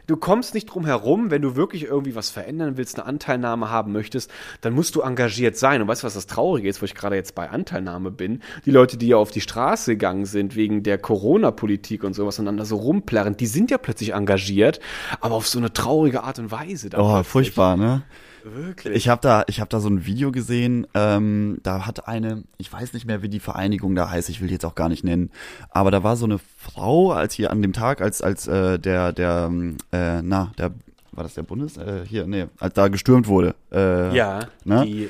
[0.07, 3.93] du kommst nicht drum herum, wenn du wirklich irgendwie was verändern willst, eine Anteilnahme haben
[3.93, 5.83] möchtest, dann musst du engagiert sein.
[5.83, 8.43] Und weißt du, was das Traurige ist, wo ich gerade jetzt bei Anteilnahme bin?
[8.67, 12.47] Die Leute, die ja auf die Straße gegangen sind wegen der Corona-Politik und sowas und
[12.47, 14.81] dann da so rumplärren, die sind ja plötzlich engagiert,
[15.21, 16.91] aber auf so eine traurige Art und Weise.
[16.97, 18.03] Oh, furchtbar, ne?
[18.45, 18.97] Wirklich.
[18.97, 20.87] Ich habe da, ich habe da so ein Video gesehen.
[20.95, 24.29] Ähm, da hat eine, ich weiß nicht mehr, wie die Vereinigung da heißt.
[24.29, 25.31] Ich will die jetzt auch gar nicht nennen.
[25.71, 29.13] Aber da war so eine Frau, als hier an dem Tag, als als äh, der
[29.13, 29.51] der
[29.93, 30.73] äh, na der
[31.13, 33.55] war das der Bundes äh, hier nee, als da gestürmt wurde.
[33.71, 34.41] Äh, ja.
[34.65, 34.85] Ne?
[34.87, 35.09] Die,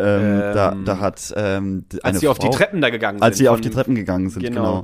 [0.00, 3.24] ähm, da, ähm, da hat ähm, eine als sie auf die Treppen da gegangen sind.
[3.24, 4.82] als sie auf die Treppen gegangen sind, Genau.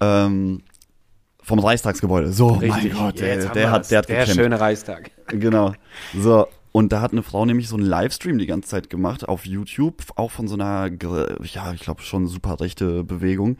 [0.00, 0.26] genau.
[0.26, 0.62] Ähm,
[1.42, 2.32] vom Reichstagsgebäude.
[2.32, 2.92] So, Richtig.
[2.94, 4.34] mein Gott, Ja, der, haben der hat, der hat der gekämpft.
[4.34, 5.10] schöne Reichstag.
[5.28, 5.74] Genau.
[6.18, 6.46] So.
[6.72, 10.02] Und da hat eine Frau nämlich so einen Livestream die ganze Zeit gemacht auf YouTube,
[10.16, 10.90] auch von so einer,
[11.44, 13.56] ja, ich glaube schon super rechte Bewegung.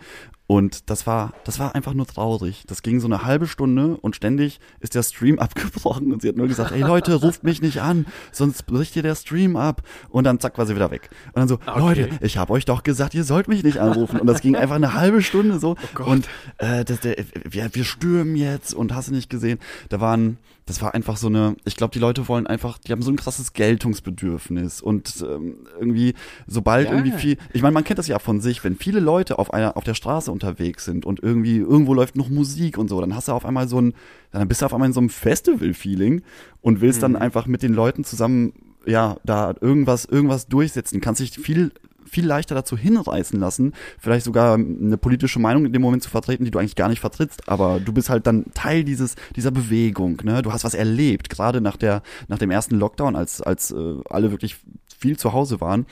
[0.50, 2.64] Und das war, das war einfach nur traurig.
[2.66, 6.37] Das ging so eine halbe Stunde und ständig ist der Stream abgebrochen und sie hat
[6.37, 9.82] nur gesagt, ey Leute, ruft mich nicht an, sonst bricht dir der Stream ab.
[10.08, 11.11] Und dann zack war sie wieder weg.
[11.34, 11.78] Und dann so, Okay.
[11.78, 14.18] Leute, ich habe euch doch gesagt, ihr sollt mich nicht anrufen.
[14.18, 15.76] Und das ging einfach eine halbe Stunde so.
[15.94, 16.06] Gott.
[16.06, 19.58] und äh, das, der, wir, wir stürmen jetzt und hast du nicht gesehen.
[19.90, 23.02] Da waren, das war einfach so eine, ich glaube, die Leute wollen einfach, die haben
[23.02, 26.14] so ein krasses Geltungsbedürfnis und ähm, irgendwie,
[26.46, 26.92] sobald Ja.
[26.94, 29.76] irgendwie viel, ich meine, man kennt das ja von sich, wenn viele Leute auf einer,
[29.76, 33.29] auf der Straße unterwegs sind und irgendwie irgendwo läuft noch Musik und so, dann hast
[33.29, 33.94] du auf einmal so ein,
[34.31, 36.22] dann bist du auf einmal in so einem Festival-Feeling
[36.61, 38.53] und willst dann einfach mit den Leuten zusammen,
[38.87, 41.72] ja, da irgendwas, irgendwas durchsetzen, kannst dich viel
[42.09, 46.46] viel leichter dazu hinreißen lassen, vielleicht sogar eine politische Meinung in dem Moment zu vertreten,
[46.46, 50.18] die du eigentlich gar nicht vertrittst, aber du bist halt dann Teil dieses dieser Bewegung,
[50.24, 50.40] ne?
[50.40, 54.31] Du hast was erlebt, gerade nach der nach dem ersten Lockdown, als als äh, alle
[54.31, 54.57] wirklich
[54.98, 55.85] viel zu Hause waren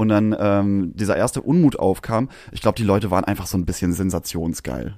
[0.00, 2.30] und dann ähm, dieser erste Unmut aufkam.
[2.52, 4.94] Ich glaube, die Leute waren einfach so ein bisschen sensationsgeil.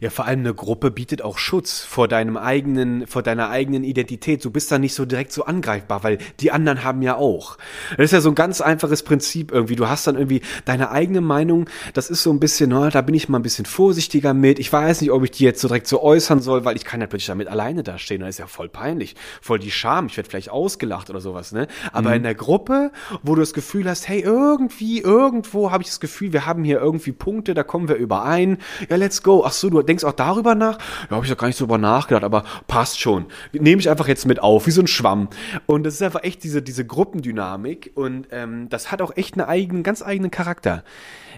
[0.00, 4.44] Ja, vor allem eine Gruppe bietet auch Schutz vor deinem eigenen, vor deiner eigenen Identität.
[4.44, 7.58] Du bist da nicht so direkt so angreifbar, weil die anderen haben ja auch.
[7.96, 9.76] Das ist ja so ein ganz einfaches Prinzip irgendwie.
[9.76, 11.68] Du hast dann irgendwie deine eigene Meinung.
[11.94, 14.58] Das ist so ein bisschen, na, da bin ich mal ein bisschen vorsichtiger mit.
[14.58, 17.00] Ich weiß nicht, ob ich die jetzt so direkt so äußern soll, weil ich kann
[17.00, 18.20] ja plötzlich damit alleine dastehen.
[18.20, 19.16] Das ist ja voll peinlich.
[19.40, 20.06] Voll die Scham.
[20.06, 21.68] Ich werde vielleicht ausgelacht oder sowas, ne?
[21.92, 26.00] Aber in der Gruppe, wo du das Gefühl hast, hey, irgendwie, irgendwo habe ich das
[26.00, 28.58] Gefühl, wir haben hier irgendwie Punkte, da kommen wir überein.
[28.88, 29.44] Ja, let's go.
[29.44, 30.78] Ach so, du denkst auch darüber nach?
[31.10, 33.26] Ja, habe ich doch gar nicht so drüber nachgedacht, aber passt schon.
[33.52, 35.28] Nehme ich einfach jetzt mit auf, wie so ein Schwamm.
[35.66, 39.48] Und das ist einfach echt diese, diese Gruppendynamik und ähm, das hat auch echt einen
[39.48, 40.84] eigenen, ganz eigenen Charakter.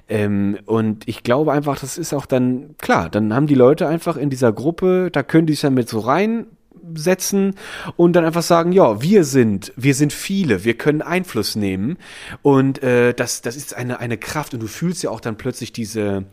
[0.08, 4.16] Ähm, und ich glaube einfach, das ist auch dann, klar, dann haben die Leute einfach
[4.16, 6.46] in dieser Gruppe, da können die sich dann mit so rein
[6.94, 7.54] setzen
[7.96, 11.96] und dann einfach sagen, ja, wir sind, wir sind viele, wir können Einfluss nehmen
[12.42, 15.72] und äh, das, das ist eine, eine Kraft und du fühlst ja auch dann plötzlich
[15.72, 16.24] diese,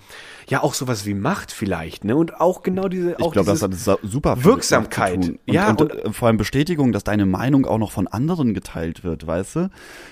[0.50, 2.16] ja auch sowas wie Macht vielleicht, ne?
[2.16, 5.18] Und auch genau diese, Ich auch glaube, das hat super Wirksamkeit.
[5.18, 8.54] Und, Ja, und, und- äh, vor allem Bestätigung, dass deine Meinung auch noch von anderen
[8.54, 9.70] geteilt wird, weißt du?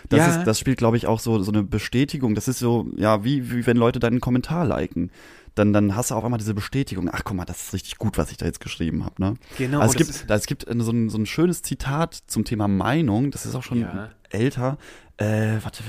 [0.09, 0.27] Das Ja.
[0.27, 2.35] ist, das spielt, glaube ich, auch so so eine Bestätigung.
[2.35, 5.09] Das ist so, ja, wie wie wenn Leute deinen Kommentar liken.
[5.55, 8.17] Dann, dann hast du auf einmal diese Bestätigung, ach guck mal, das ist richtig gut,
[8.17, 9.15] was ich da jetzt geschrieben habe.
[9.21, 9.35] Ne?
[9.57, 13.31] Genau, Also es gibt, es gibt so, ein, so ein schönes Zitat zum Thema Meinung,
[13.31, 14.09] das ist auch schon Ja.
[14.29, 14.77] älter.
[15.17, 15.81] Äh, warte,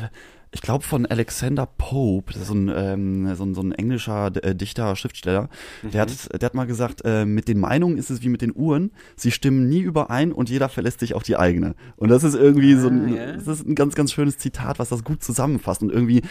[0.57, 4.33] ich glaube von Alexander Pope, das ist so ein, ähm, so ein, so ein englischer
[4.43, 5.51] äh, Dichter, Schriftsteller,
[5.83, 8.57] der, hat, der hat mal gesagt, äh, mit den Meinungen ist es wie mit den
[8.57, 11.75] Uhren, sie stimmen nie überein und jeder verlässt sich auf die eigene.
[11.97, 13.33] Und das ist irgendwie so ein, ja.
[13.33, 16.23] das ist ein ganz, ganz schönes Zitat, was das gut zusammenfasst und irgendwie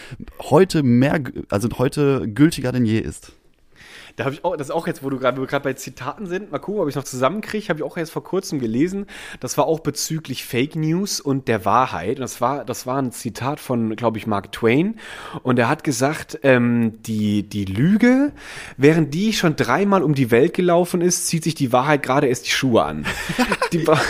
[0.42, 3.30] heute mehr, also heute gültiger denn je ist.
[4.16, 5.74] Da habe ich auch, das ist auch jetzt, wo du gerade, wo wir gerade bei
[5.74, 9.06] Zitaten sind, mal gucken, ob ich noch zusammenkriege, habe ich auch erst vor kurzem gelesen.
[9.40, 12.16] Das war auch bezüglich Fake News und der Wahrheit.
[12.16, 14.98] Und das war, das war ein Zitat von, glaube ich, Mark Twain.
[15.42, 18.32] Und er hat gesagt, ähm, die, die Lüge,
[18.78, 22.46] während die schon dreimal um die Welt gelaufen ist, zieht sich die Wahrheit gerade erst
[22.46, 23.04] die Schuhe an.
[23.72, 24.00] die, bra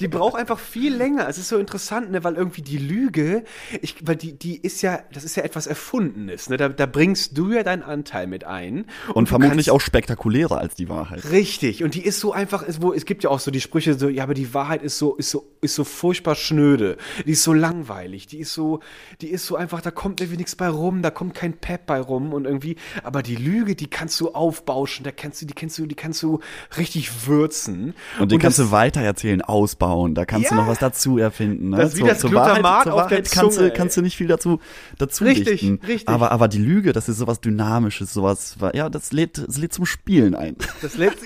[0.00, 1.26] die braucht einfach viel länger.
[1.28, 3.44] Es ist so interessant, ne, weil irgendwie die Lüge,
[3.80, 6.50] ich, weil die, die ist ja, das ist ja etwas Erfundenes.
[6.50, 6.56] Ne?
[6.56, 8.86] Da, da bringst du ja deinen Anteil mit ein.
[9.14, 11.30] Und, du vermutlich auch spektakulärer als die Wahrheit.
[11.30, 11.82] Richtig.
[11.84, 14.08] Und die ist so einfach, ist, wo, es gibt ja auch so die Sprüche so,
[14.08, 16.96] ja, aber die Wahrheit ist so, ist so, ist so furchtbar schnöde.
[17.26, 18.26] Die ist so langweilig.
[18.26, 18.80] Die ist so,
[19.20, 22.00] die ist so einfach, da kommt irgendwie nichts bei rum, da kommt kein Pep bei
[22.00, 25.78] rum und irgendwie, aber die Lüge, die kannst du aufbauschen, da kannst du, die kannst
[25.78, 26.40] du, die kannst du
[26.76, 27.94] richtig würzen.
[28.18, 30.60] Und den kannst das- du weiter erzählen, ausbauen da kannst du Ja.
[30.62, 31.70] noch was dazu erfinden.
[31.70, 31.76] Ne?
[31.76, 34.26] Das ist wie das zur Glutamat Wahrheit, zur Wahrheit kannst, du, kannst du nicht viel
[34.26, 34.60] dazu,
[34.98, 35.80] dazu Richtig, dichten.
[35.86, 36.08] richtig.
[36.08, 39.84] Aber, aber die Lüge, das ist sowas Dynamisches, sowas, ja, das lädt, das lädt zum
[39.84, 40.56] Spielen ein.
[40.80, 41.18] Das lädt,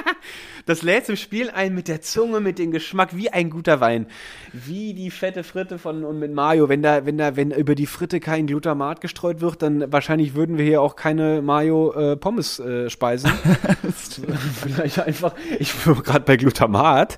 [0.66, 4.06] das lädt zum Spiel ein mit der Zunge, mit dem Geschmack, wie ein guter Wein.
[4.52, 6.68] Wie die fette Fritte von und mit Mayo.
[6.68, 10.58] Wenn da, wenn da, wenn über die Fritte kein Glutamat gestreut wird, dann wahrscheinlich würden
[10.58, 13.30] wir hier auch keine Mayo äh, Pommes äh, speisen.
[14.62, 17.16] Vielleicht einfach, ich bin gerade bei Glutamat.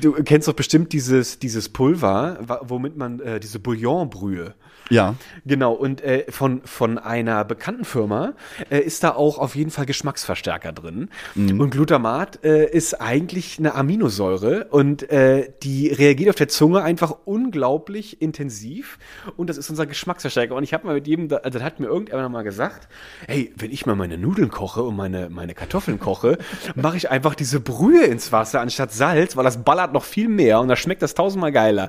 [0.00, 4.54] Du kennst doch bestimmt dieses, dieses Pulver, womit man äh, diese Bouillonbrühe.
[4.92, 5.14] Ja.
[5.46, 8.34] Genau, und äh, von, von einer bekannten Firma
[8.70, 11.08] äh, ist da auch auf jeden Fall Geschmacksverstärker drin.
[11.34, 17.16] Und Glutamat äh, ist eigentlich eine Aminosäure und äh, die reagiert auf der Zunge einfach
[17.24, 18.98] unglaublich intensiv.
[19.36, 20.54] Und das ist unser Geschmacksverstärker.
[20.54, 22.88] Und ich habe mal mit jedem, also da hat mir irgendjemand mal gesagt,
[23.26, 26.36] hey, wenn ich mal meine Nudeln koche und meine, meine Kartoffeln koche,
[26.74, 30.60] mache ich einfach diese Brühe ins Wasser anstatt Salz, weil das ballert noch viel mehr
[30.60, 31.88] und da schmeckt das tausendmal geiler.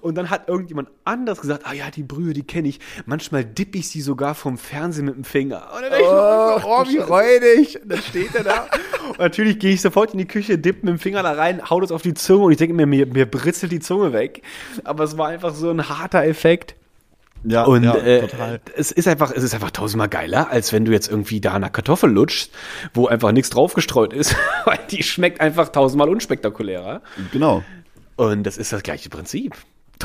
[0.00, 2.80] Und dann hat irgendjemand anders gesagt, ah ja, die Brühe, die kenne ich.
[3.06, 5.68] Manchmal dippe ich sie sogar vom Fernsehen mit dem Finger.
[5.74, 7.82] Und dann denke ich so, oh, wie räudig.
[7.82, 8.68] Und dann steht er da.
[9.08, 11.80] Und natürlich gehe ich sofort in die Küche, dippe mit dem Finger da rein, hau
[11.80, 14.42] das auf die Zunge und ich denke mir, mir, mir britzelt die Zunge weg.
[14.84, 16.74] Aber es war einfach so ein harter Effekt.
[17.44, 18.60] Ja, Und ja, äh, total.
[18.74, 21.68] es ist einfach, es ist einfach tausendmal geiler, als wenn du jetzt irgendwie da eine
[21.68, 22.50] Kartoffel lutschst,
[22.94, 24.34] wo einfach nichts draufgestreut ist,
[24.64, 27.02] weil die schmeckt einfach tausendmal unspektakulärer.
[27.32, 27.62] Genau.
[28.16, 29.54] Und das ist das gleiche Prinzip.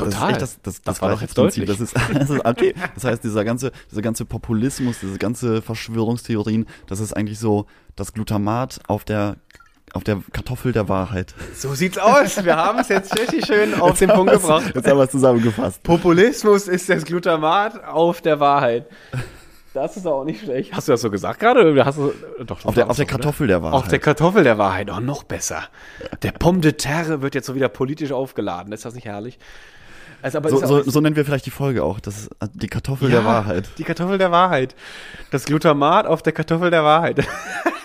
[0.00, 0.30] Das ist Total.
[0.32, 1.66] echt das, das, das, war war doch jetzt Prinzip.
[1.66, 1.78] deutlich.
[1.78, 2.74] Das ist, das ist okay.
[2.94, 8.12] Das heißt, dieser ganze, dieser ganze Populismus, diese ganze Verschwörungstheorien, das ist eigentlich so das
[8.12, 9.36] Glutamat auf der
[9.92, 11.34] auf der Kartoffel der Wahrheit.
[11.56, 12.44] So sieht's aus.
[12.44, 14.72] Wir haben es jetzt richtig schön auf den Punkt gebracht.
[14.72, 15.82] Jetzt haben wir es zusammengefasst.
[15.82, 18.86] Populismus ist das Glutamat auf der Wahrheit.
[19.72, 20.72] Das ist auch nicht schlecht.
[20.72, 21.70] Hast du das so gesagt gerade?
[21.70, 22.12] Oder hast du,
[22.44, 23.78] doch, Auf der, auf der Kartoffel der Wahrheit.
[23.78, 24.90] Auf der Kartoffel der Wahrheit.
[24.90, 25.62] Oh, noch besser.
[26.22, 28.72] Der Pomme de terre wird jetzt so wieder politisch aufgeladen.
[28.72, 29.38] Ist das nicht herrlich?
[30.22, 32.00] Also, aber so, so, so nennen wir vielleicht die Folge auch.
[32.00, 33.70] Das ist die Kartoffel der Ja, Wahrheit.
[33.78, 34.74] Die Kartoffel der Wahrheit.
[35.30, 37.26] Das Glutamat auf der Kartoffel der Wahrheit.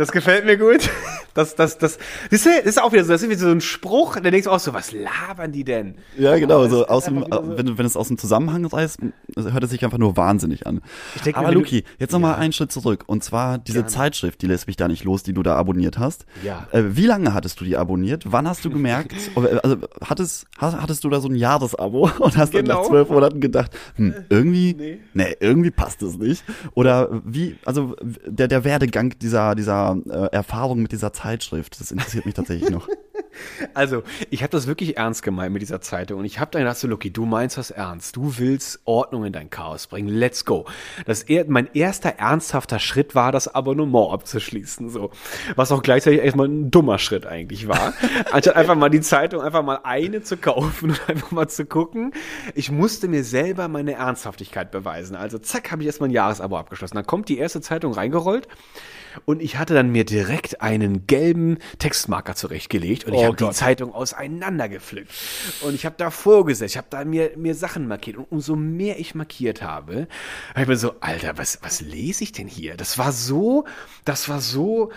[0.00, 0.88] Das gefällt mir gut.
[1.34, 1.98] Das, das, das,
[2.30, 4.58] das ist, auch wieder so, das ist wieder so ein Spruch, da denkst du auch
[4.58, 5.96] so, was labern die denn?
[6.16, 6.60] Ja, genau.
[6.60, 8.98] Aber So aus dem, so- wenn, wenn es aus dem Zusammenhang reißt,
[9.36, 10.80] hört es sich einfach nur wahnsinnig an.
[11.16, 13.04] Ich denk Aber Luki, jetzt noch mal einen Schritt zurück.
[13.08, 16.24] Und zwar diese Zeitschrift, die lässt mich da nicht los, die du da abonniert hast.
[16.42, 16.66] Ja.
[16.72, 18.24] Äh, wie lange hattest du die abonniert?
[18.26, 19.12] Wann hast du gemerkt?
[19.62, 22.80] also hattest, hattest du da so ein Jahresabo und hast dann Genau.
[22.80, 24.98] nach zwölf Monaten gedacht, hm, irgendwie, nee.
[25.14, 25.36] nee.
[25.40, 26.42] irgendwie passt es nicht.
[26.74, 32.26] Oder wie, also der, der Werdegang dieser, dieser äh, Erfahrung mit dieser Zeitschrift, das interessiert
[32.26, 32.88] mich tatsächlich noch.
[33.74, 36.78] Also, ich habe das wirklich ernst gemeint mit dieser Zeitung und ich habe dann gedacht,
[36.78, 38.16] so, Lucky, du meinst das ernst.
[38.16, 40.08] Du willst Ordnung in dein Chaos bringen.
[40.08, 40.66] Let's go.
[41.06, 45.10] Das er, mein erster ernsthafter Schritt war, das Abonnement abzuschließen, so.
[45.56, 47.94] Was auch gleichzeitig erstmal ein dummer Schritt eigentlich war.
[48.32, 52.12] Anstatt einfach mal die Zeitung einfach mal eine zu kaufen und einfach mal zu gucken.
[52.54, 55.16] Ich musste mir selber meine Ernsthaftigkeit beweisen.
[55.16, 56.96] Also, zack, habe ich erstmal ein Jahresabo abgeschlossen.
[56.96, 58.48] Dann kommt die erste Zeitung reingerollt.
[59.24, 63.50] Und ich hatte dann mir direkt einen gelben Textmarker zurechtgelegt und ich Oh habe die.
[63.50, 65.10] Zeitung auseinandergepflückt.
[65.62, 68.16] Und ich habe da vorgesetzt, ich habe da mir, mir Sachen markiert.
[68.16, 70.08] Und umso mehr ich markiert habe,
[70.50, 72.76] habe ich mir so, Alter, was, was lese ich denn hier?
[72.76, 73.64] Das war so,
[74.04, 74.90] das war so,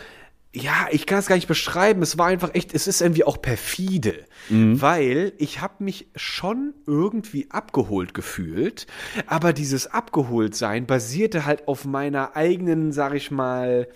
[0.54, 2.02] ja, ich kann es gar nicht beschreiben.
[2.02, 7.48] Es war einfach echt, es ist irgendwie auch perfide, weil ich habe mich schon irgendwie
[7.50, 8.88] abgeholt gefühlt,
[9.28, 13.88] aber dieses Abgeholtsein basierte halt auf meiner eigenen, sag ich mal,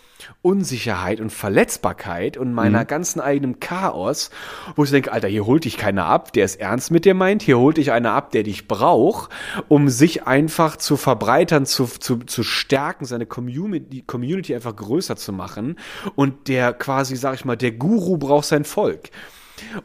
[0.41, 4.31] Unsicherheit und Verletzbarkeit und meiner ganzen eigenen Chaos,
[4.75, 7.41] wo ich denke, Alter, hier holt dich keiner ab, der es ernst mit dir meint,
[7.41, 9.31] hier holt dich einer ab, der dich braucht,
[9.67, 15.33] um sich einfach zu verbreitern, zu, zu, zu stärken, seine Community, Community einfach größer zu
[15.33, 15.77] machen.
[16.15, 19.09] Und der quasi, sag ich mal, der Guru braucht sein Volk.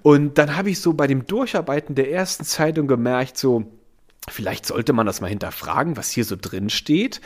[0.03, 3.65] Und dann habe ich so bei dem Durcharbeiten der ersten Zeitung gemerkt, so,
[4.29, 7.21] vielleicht sollte man das mal hinterfragen, was hier so drin steht.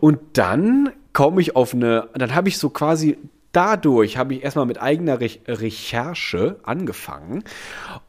[0.00, 3.18] Und dann komme ich auf eine, dann habe ich so quasi
[3.52, 7.44] dadurch habe ich erstmal mit eigener Re Recherche angefangen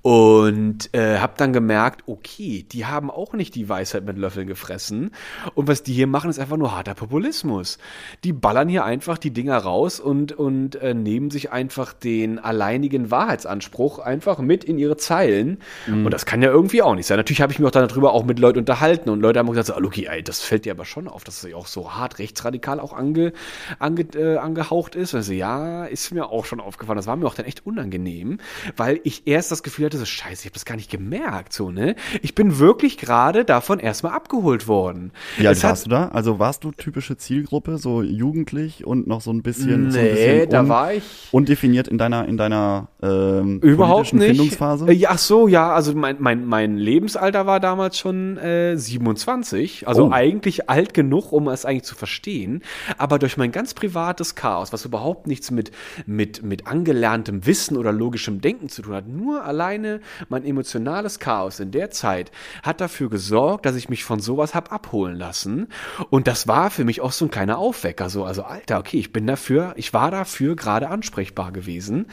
[0.02, 5.12] und äh, habe dann gemerkt, okay, die haben auch nicht die Weisheit mit Löffeln gefressen
[5.56, 7.78] und was die hier machen, ist einfach nur harter Populismus.
[8.24, 13.12] Die ballern hier einfach die Dinger raus und, und äh, nehmen sich einfach den alleinigen
[13.12, 15.60] Wahrheitsanspruch einfach mit in ihre Zeilen
[16.06, 17.18] und das kann ja irgendwie auch nicht sein.
[17.18, 19.68] Natürlich habe ich mich auch dann darüber auch mit Leuten unterhalten und Leute haben gesagt,
[19.68, 22.20] so, Luki, ey, das fällt dir aber schon auf, dass es ja auch so hart
[22.20, 23.34] rechtsradikal auch ange,
[23.80, 25.16] ange, äh, angehaucht ist.
[25.16, 26.98] Also ja, ist mir auch schon aufgefallen.
[26.98, 28.40] Das war mir auch dann echt unangenehm,
[28.78, 31.72] weil ich erst das Gefühl hatte, so scheiße, ich habe das gar nicht gemerkt, so,
[31.72, 31.96] ne?
[32.22, 35.12] Ich bin wirklich gerade davon erstmal abgeholt worden.
[35.38, 36.10] Wie alt warst du da?
[36.10, 40.12] Also warst du typische Zielgruppe, so jugendlich und noch so ein bisschen, so ein Nee,
[40.12, 44.28] bisschen da war ich undefiniert in deiner, in deiner ähm, Überhaupt nicht.
[44.28, 44.88] Findungsphase?
[44.88, 49.88] Äh, ja, ach so, ja, also mein, mein, mein Lebensalter war damals schon äh, 27,
[49.88, 50.12] also Oh.
[50.12, 52.64] eigentlich alt genug, um es eigentlich zu verstehen,
[52.98, 55.72] aber durch mein ganz privates Chaos, was überhaupt nichts mit,
[56.06, 60.00] mit, mit angelerntem Wissen oder logischem Denken zu tun hat, nur alleine
[60.30, 62.32] mein emotionales Chaos in der Zeit
[62.64, 65.68] hat dafür gesorgt, dass ich mich von sowas hab abholen lassen
[66.10, 69.12] und das war für mich auch so ein kleiner Aufwecker, so, also Alter, okay, ich
[69.14, 72.08] bin dafür, ich war dafür gerade ansprechbar gewesen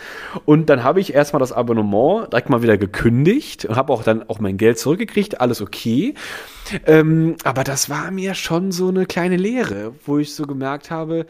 [0.45, 4.29] und dann habe ich erstmal das Abonnement direkt mal wieder gekündigt und habe auch dann
[4.29, 6.15] auch mein Geld zurückgekriegt, alles okay.
[6.87, 11.27] Ähm, aber das war mir schon so eine kleine Lehre, wo ich so gemerkt habe,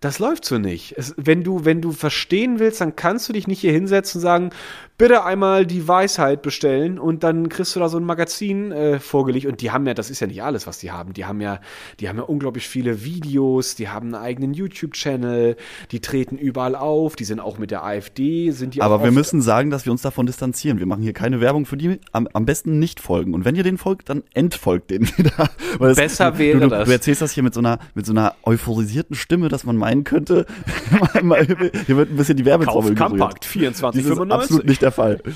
[0.00, 0.94] das läuft so nicht.
[0.96, 4.22] Es, wenn du, wenn du verstehen willst, dann kannst du dich nicht hier hinsetzen und
[4.22, 4.50] sagen,
[4.98, 9.46] bitte einmal die Weisheit bestellen und dann kriegst du da so ein Magazin äh, vorgelegt
[9.46, 11.12] und die haben ja, das ist ja nicht alles, was die haben.
[11.12, 11.60] Die haben ja,
[12.00, 15.56] die haben ja unglaublich viele Videos, die haben einen eigenen YouTube-Channel,
[15.90, 19.42] die treten überall auf, die sind auch mit der AfD, sind die Aber wir müssen
[19.42, 20.78] sagen, dass wir uns davon distanzieren.
[20.78, 22.00] Wir machen hier keine Werbung für die.
[22.12, 23.34] Am, am besten nicht folgen.
[23.34, 25.50] Und wenn ihr den folgt, dann entfolgt den wieder.
[25.78, 26.86] Weil es- Besser du, wäre du, das.
[26.86, 30.04] Du erzählst das hier mit so einer, mit so einer euphorisierten Stimme, dass man meinen
[30.04, 30.46] könnte,
[31.12, 33.10] hier wird ein bisschen die Werbetrommel gerührt.
[33.10, 33.92] Kompakt, 24,95.
[33.92, 35.20] Dies ist absolut nicht der Fall.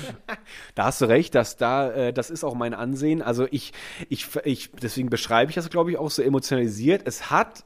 [0.75, 3.21] Da hast du recht, dass da, äh, das ist auch mein Ansehen.
[3.21, 3.73] Also ich,
[4.09, 7.03] ich, ich, deswegen beschreibe ich das, glaube ich, auch so emotionalisiert.
[7.05, 7.63] Es hat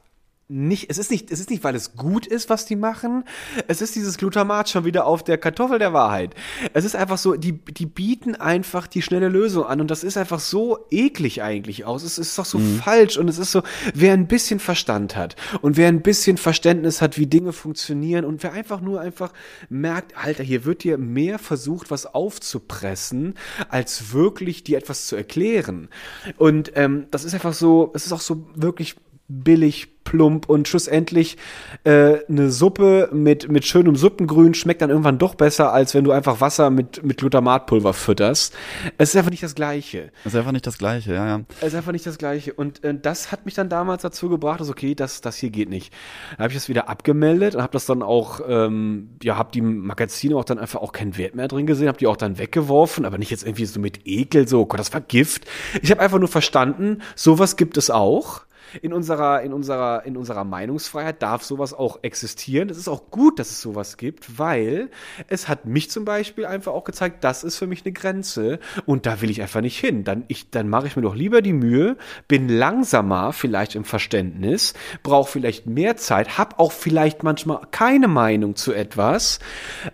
[0.48, 3.24] nicht, es ist nicht, es ist nicht, weil es gut ist, was die machen.
[3.66, 6.36] Es ist dieses Glutamat schon wieder auf der Kartoffel der Wahrheit.
[6.72, 10.16] Es ist einfach so, die, die bieten einfach die schnelle Lösung an und das ist
[10.16, 12.04] einfach so eklig eigentlich aus.
[12.04, 15.76] Es ist doch so falsch und es ist so, wer ein bisschen Verstand hat und
[15.76, 19.32] wer ein bisschen Verständnis hat, wie Dinge funktionieren und wer einfach nur einfach
[19.68, 23.34] merkt, Alter, hier wird dir mehr versucht, was aufzupressen,
[23.68, 25.88] als wirklich dir etwas zu erklären.
[26.36, 28.94] Und ähm, das ist einfach so, es ist auch so wirklich
[29.28, 31.36] billig, plump und schlussendlich
[31.84, 36.12] äh, eine Suppe mit, mit schönem Suppengrün schmeckt dann irgendwann doch besser, als wenn du
[36.12, 38.54] einfach Wasser mit, mit Glutamatpulver fütterst.
[38.96, 40.12] Es ist einfach nicht das Gleiche.
[40.24, 41.40] Das ist einfach nicht das Gleiche, ja, ja.
[41.60, 42.54] Es ist einfach nicht das Gleiche.
[42.54, 45.68] Und äh, das hat mich dann damals dazu gebracht, dass okay, das, das hier geht
[45.68, 45.92] nicht.
[46.36, 49.60] Da habe ich das wieder abgemeldet und habe das dann auch, ähm, ja, habe die
[49.60, 53.04] Magazine auch dann einfach auch keinen Wert mehr drin gesehen, habe die auch dann weggeworfen,
[53.04, 55.46] aber nicht jetzt irgendwie so mit Ekel, so, oh Gott, das war Gift.
[55.82, 58.46] Ich habe einfach nur verstanden, sowas gibt es auch.
[58.82, 62.70] In unserer, in unserer, in unserer Meinungsfreiheit darf sowas auch existieren.
[62.70, 64.90] Es ist auch gut, dass es sowas gibt, weil
[65.28, 69.06] es hat mich zum Beispiel einfach auch gezeigt, das ist für mich eine Grenze und
[69.06, 70.04] da will ich einfach nicht hin.
[70.04, 71.96] Dann, ich, dann mache ich mir doch lieber die Mühe,
[72.28, 78.56] bin langsamer vielleicht im Verständnis, brauche vielleicht mehr Zeit, habe auch vielleicht manchmal keine Meinung
[78.56, 79.38] zu etwas,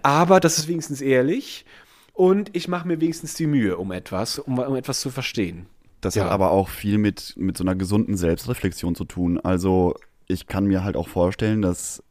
[0.02, 1.64] aber das ist wenigstens ehrlich
[2.12, 5.66] und ich mache mir wenigstens die Mühe um etwas, um, um etwas zu verstehen.
[6.02, 6.24] Das Ja.
[6.24, 9.40] hat aber auch viel mit, mit so einer gesunden Selbstreflexion zu tun.
[9.40, 9.94] Also
[10.26, 12.02] ich kann mir halt auch vorstellen, dass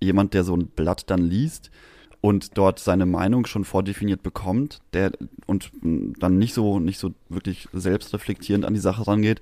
[0.00, 1.70] jemand, der so ein Blatt dann liest
[2.20, 5.12] und dort seine Meinung schon vordefiniert bekommt, der
[5.46, 9.40] und dann nicht so, nicht so wirklich selbstreflektierend an die Sache rangeht,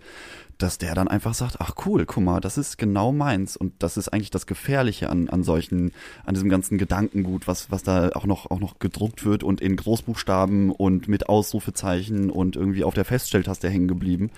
[0.58, 3.56] dass der dann einfach sagt, ach cool, guck mal, das ist genau meins.
[3.56, 5.92] Und das ist eigentlich das Gefährliche an, an solchen,
[6.24, 9.76] an diesem ganzen Gedankengut, was, was da auch noch, auch noch gedruckt wird und in
[9.76, 14.30] Großbuchstaben und mit Ausrufezeichen und irgendwie auf der Feststelltaste hängen geblieben.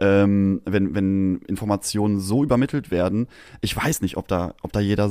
[0.00, 3.28] Ähm, wenn, wenn Informationen so übermittelt werden,
[3.60, 5.10] ich weiß nicht, ob da, ob da jeder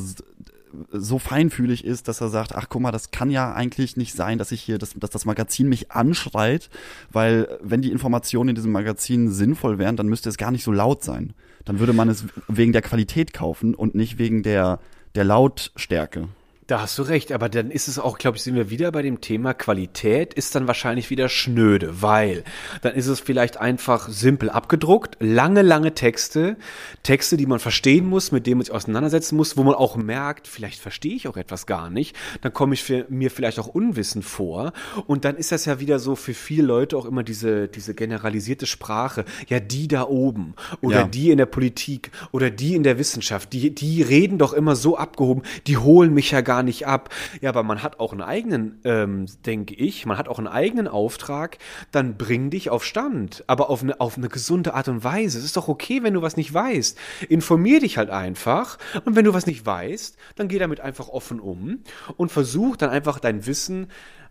[0.92, 4.38] so feinfühlig ist, dass er sagt, ach guck mal, das kann ja eigentlich nicht sein,
[4.38, 6.70] dass ich hier, dass, dass das Magazin mich anschreit,
[7.12, 10.72] weil wenn die Informationen in diesem Magazin sinnvoll wären, dann müsste es gar nicht so
[10.72, 11.34] laut sein.
[11.66, 14.80] Dann würde man es wegen der Qualität kaufen und nicht wegen der,
[15.16, 16.30] der Lautstärke.
[16.68, 19.02] Da hast du recht, aber dann ist es auch, glaube ich, sind wir wieder bei
[19.02, 22.44] dem Thema Qualität, ist dann wahrscheinlich wieder schnöde, weil
[22.82, 26.58] dann ist es vielleicht einfach simpel abgedruckt, lange, lange Texte,
[27.04, 30.46] Texte, die man verstehen muss, mit denen man sich auseinandersetzen muss, wo man auch merkt,
[30.46, 34.74] vielleicht verstehe ich auch etwas gar nicht, dann komme ich mir vielleicht auch unwissend vor.
[35.06, 38.66] Und dann ist das ja wieder so für viele Leute auch immer diese, diese generalisierte
[38.66, 41.08] Sprache, ja, die da oben oder Ja.
[41.08, 44.98] die in der Politik oder die in der Wissenschaft, die, die reden doch immer so
[44.98, 47.14] abgehoben, die holen mich ja gar nicht ab.
[47.42, 50.88] Ja, aber man hat auch einen eigenen, ähm, denke ich, man hat auch einen eigenen
[50.88, 51.58] Auftrag,
[51.92, 55.38] dann bring dich auf Stand, aber auf eine, auf eine gesunde Art und Weise.
[55.38, 56.98] Es ist doch okay, wenn du was nicht weißt.
[57.30, 61.40] Informier dich halt einfach und wenn du was nicht weißt, dann geh damit einfach offen
[61.40, 61.80] um
[62.16, 63.88] und versuch dann einfach dein Wissen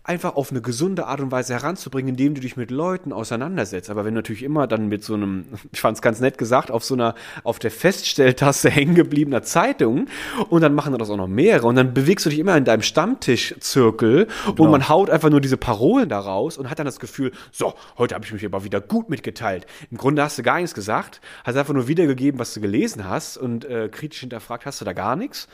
[0.06, 3.90] einfach auf eine gesunde Art und Weise heranzubringen, indem du dich mit Leuten auseinandersetzt.
[3.90, 6.70] Aber wenn du natürlich immer dann mit so einem, ich fand es ganz nett gesagt,
[6.70, 10.06] auf so einer, auf der Feststelltaste hängen gebliebener Zeitung
[10.48, 12.82] und dann machen das auch noch mehrere und dann bewegst du dich immer in deinem
[12.82, 17.32] Stammtischzirkel und man haut einfach nur diese Parolen da raus und hat dann das Gefühl,
[17.52, 19.66] so, heute habe ich mich aber wieder gut mitgeteilt.
[19.90, 23.36] Im Grunde hast du gar nichts gesagt, hast einfach nur wiedergegeben, was du gelesen hast
[23.36, 25.48] und äh, kritisch hinterfragt hast du da gar nichts.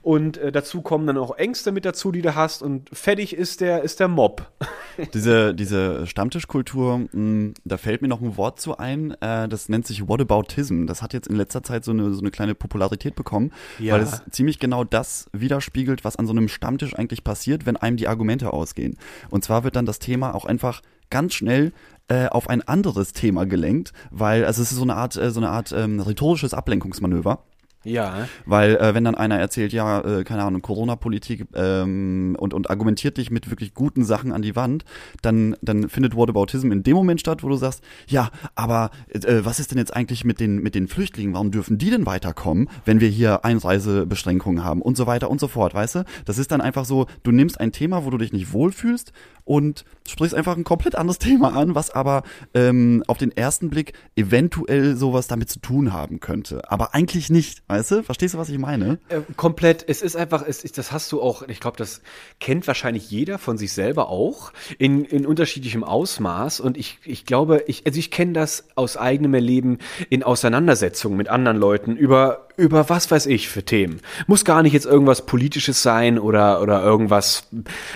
[0.00, 2.62] Und äh, dazu kommen dann auch Ängste mit dazu, die du hast.
[2.62, 4.50] Und fertig ist der, ist der Mob.
[5.14, 9.86] Diese, diese Stammtischkultur, mh, da fällt mir noch ein Wort zu ein, äh, das nennt
[9.86, 10.86] sich Whataboutism.
[10.86, 13.94] Das hat jetzt in letzter Zeit so eine, so eine kleine Popularität bekommen, Ja.
[13.94, 17.96] weil es ziemlich genau das widerspiegelt, was an so einem Stammtisch eigentlich passiert, wenn einem
[17.96, 18.98] die Argumente ausgehen.
[19.30, 21.72] Und zwar wird dann das Thema auch einfach ganz schnell
[22.08, 25.40] äh, auf ein anderes Thema gelenkt, weil also es ist so eine Art, äh, so
[25.40, 27.42] eine Art ähm, rhetorisches Ablenkungsmanöver.
[27.84, 28.28] Ja.
[28.46, 33.16] Weil äh, wenn dann einer erzählt, ja, äh, keine Ahnung, Corona-Politik ähm, und, und argumentiert
[33.16, 34.84] dich mit wirklich guten Sachen an die Wand,
[35.22, 39.58] dann, dann findet Whataboutism in dem Moment statt, wo du sagst, ja, aber äh, was
[39.58, 41.34] ist denn jetzt eigentlich mit den, mit den Flüchtlingen?
[41.34, 45.48] Warum dürfen die denn weiterkommen, wenn wir hier Einreisebeschränkungen haben und so weiter und so
[45.48, 46.04] fort, weißt du?
[46.24, 49.12] Das ist dann einfach so, du nimmst ein Thema, wo du dich nicht wohlfühlst
[49.44, 52.22] und sprichst einfach ein komplett anderes Thema an, was aber
[52.54, 56.70] ähm, auf den ersten Blick eventuell sowas damit zu tun haben könnte.
[56.70, 58.02] Aber eigentlich nicht, weißt du?
[58.02, 58.98] Verstehst du, was ich meine?
[59.08, 59.84] Äh, komplett.
[59.88, 62.02] Es ist einfach, es ist, das hast du auch, ich glaube, das
[62.40, 66.60] kennt wahrscheinlich jeder von sich selber auch, in, in unterschiedlichem Ausmaß.
[66.60, 69.78] Und ich, ich glaube, ich, also ich kenne das aus eigenem Erleben
[70.10, 74.00] in Auseinandersetzungen mit anderen Leuten über, über was weiß ich für Themen.
[74.26, 77.48] Muss gar nicht jetzt irgendwas Politisches sein oder, oder irgendwas,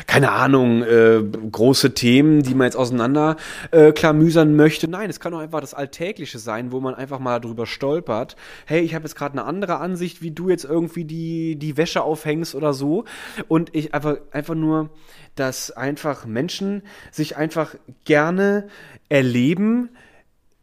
[0.06, 3.36] keine Ahnung, äh, große Themen, die man jetzt auseinander
[3.70, 3.92] äh,
[4.44, 4.88] möchte.
[4.88, 8.36] Nein, es kann auch einfach das Alltägliche sein, wo man einfach mal drüber stolpert.
[8.64, 12.02] Hey, ich habe jetzt gerade eine andere Ansicht, wie du jetzt irgendwie die, die Wäsche
[12.02, 13.04] aufhängst oder so.
[13.48, 14.90] Und ich einfach, einfach nur,
[15.34, 18.68] dass einfach Menschen sich einfach gerne
[19.08, 19.90] erleben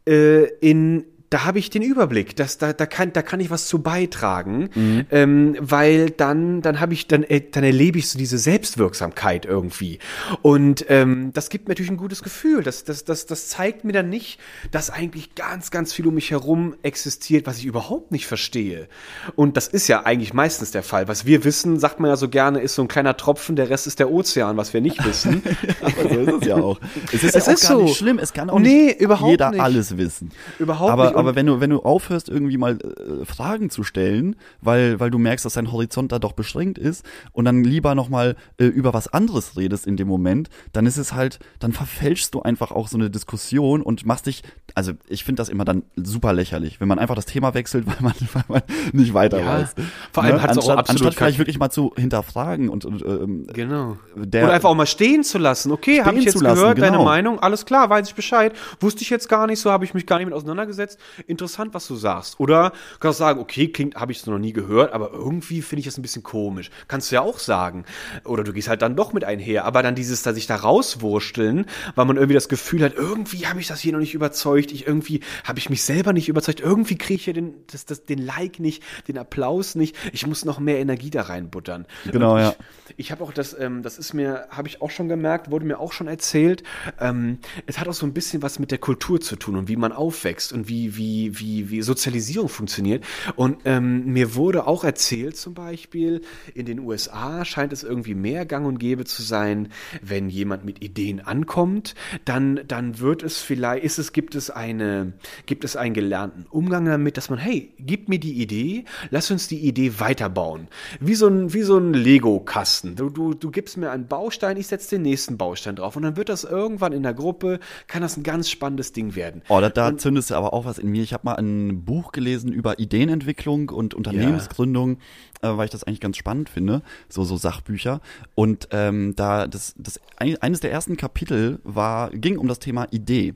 [0.06, 1.04] äh, in
[1.34, 4.70] da habe ich den Überblick, das, da, da, kann, da kann ich was zu beitragen,
[5.10, 9.98] ähm, weil dann, dann habe ich, dann, äh, dann erlebe ich so diese Selbstwirksamkeit irgendwie.
[10.42, 12.62] Und ähm, das gibt mir natürlich ein gutes Gefühl.
[12.62, 14.38] Das, das, das, das zeigt mir dann nicht,
[14.70, 18.86] dass eigentlich ganz, ganz viel um mich herum existiert, was ich überhaupt nicht verstehe.
[19.34, 21.08] Und das ist ja eigentlich meistens der Fall.
[21.08, 23.88] Was wir wissen, sagt man ja so gerne, ist so ein kleiner Tropfen, der Rest
[23.88, 25.42] ist der Ozean, was wir nicht wissen.
[25.82, 26.78] Aber so ist es ja auch.
[27.12, 27.94] Es ist Es ja auch ist gar nicht so.
[27.94, 28.18] schlimm.
[28.20, 29.60] Es kann auch Nee, nicht jeder nicht.
[29.60, 30.30] alles wissen.
[30.60, 31.14] Überhaupt aber, nicht.
[31.14, 35.10] Und- Aber wenn du, wenn du aufhörst, irgendwie mal äh, Fragen zu stellen, weil, weil
[35.10, 38.92] du merkst, dass dein Horizont da doch beschränkt ist und dann lieber nochmal äh, über
[38.94, 42.88] was anderes redest in dem Moment, dann ist es halt, dann verfälschst du einfach auch
[42.88, 44.42] so eine Diskussion und machst dich,
[44.74, 47.96] also ich finde das immer dann super lächerlich, wenn man einfach das Thema wechselt, weil
[48.00, 48.62] man, weil man
[48.92, 49.74] nicht weiter Ja, weiß.
[50.12, 50.42] vor allem Ne?
[50.42, 53.96] hat's auch anstatt, absolut anstatt vielleicht wirklich mal zu hinterfragen und, und ähm, Genau.
[54.16, 55.70] Der- Oder einfach auch mal stehen zu lassen.
[55.72, 57.04] Okay, habe ich jetzt lassen, gehört, deine genau.
[57.04, 58.52] Meinung, alles klar, weiß ich Bescheid.
[58.80, 60.98] Wusste ich jetzt gar nicht so, habe ich mich gar nicht mit auseinandergesetzt.
[61.26, 62.40] Interessant, was du sagst.
[62.40, 65.80] Oder kannst du sagen, okay, klingt, habe ich es noch nie gehört, aber irgendwie finde
[65.80, 66.70] ich das ein bisschen komisch.
[66.88, 67.84] Kannst du ja auch sagen.
[68.24, 69.64] Oder du gehst halt dann doch mit einher.
[69.64, 73.60] Aber dann dieses, da sich da rauswursteln, weil man irgendwie das Gefühl hat, irgendwie habe
[73.60, 76.96] ich das hier noch nicht überzeugt, ich irgendwie habe ich mich selber nicht überzeugt, irgendwie
[76.96, 79.96] kriege ich hier den, das, das, den Like nicht, den Applaus nicht.
[80.12, 81.86] Ich muss noch mehr Energie da reinbuttern.
[82.10, 82.54] Genau, ja.
[82.88, 85.64] ich, ich habe auch das, ähm, das ist mir, habe ich auch schon gemerkt, wurde
[85.64, 86.62] mir auch schon erzählt.
[87.00, 89.76] Ähm, es hat auch so ein bisschen was mit der Kultur zu tun und wie
[89.76, 93.04] man aufwächst und wie, wie, wie, wie Sozialisierung funktioniert.
[93.36, 96.22] Und ähm, mir wurde auch erzählt, zum Beispiel,
[96.54, 99.68] in den USA scheint es irgendwie mehr gang und gäbe zu sein,
[100.02, 105.12] wenn jemand mit Ideen ankommt, dann, dann wird es vielleicht, ist es, gibt es eine,
[105.46, 109.48] gibt es einen gelernten Umgang damit, dass man, hey, gib mir die Idee, lass uns
[109.48, 110.68] die Idee weiterbauen.
[111.00, 112.96] Wie so ein, wie so ein Lego-Kasten.
[112.96, 116.16] Du, du, du gibst mir einen Baustein, ich setze den nächsten Baustein drauf und dann
[116.16, 119.42] wird das irgendwann in der Gruppe, kann das ein ganz spannendes Ding werden.
[119.48, 121.02] Oh, da, da zündest du aber auch was in mir.
[121.02, 124.98] Ich habe mal ein Buch gelesen über Ideenentwicklung und Unternehmensgründung,
[125.42, 128.00] äh, weil ich das eigentlich ganz spannend finde, so so Sachbücher.
[128.34, 132.86] Und ähm, da das, das ein, eines der ersten Kapitel war ging um das Thema
[132.90, 133.34] Idee.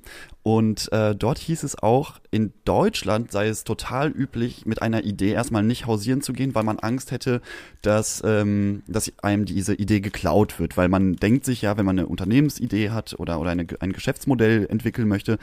[0.48, 5.32] Und äh, dort hieß es auch, in Deutschland sei es total üblich, mit einer Idee
[5.32, 7.42] erstmal nicht hausieren zu gehen, weil man Angst hätte,
[7.82, 10.78] dass, ähm, dass einem diese Idee geklaut wird.
[10.78, 14.66] Weil man denkt sich ja, wenn man eine Unternehmensidee hat oder, oder eine, ein Geschäftsmodell
[14.70, 15.38] entwickeln möchte,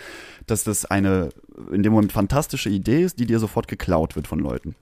[0.47, 1.29] dass das eine
[1.71, 4.75] in dem Moment fantastische Idee ist, die dir sofort geklaut wird von Leuten.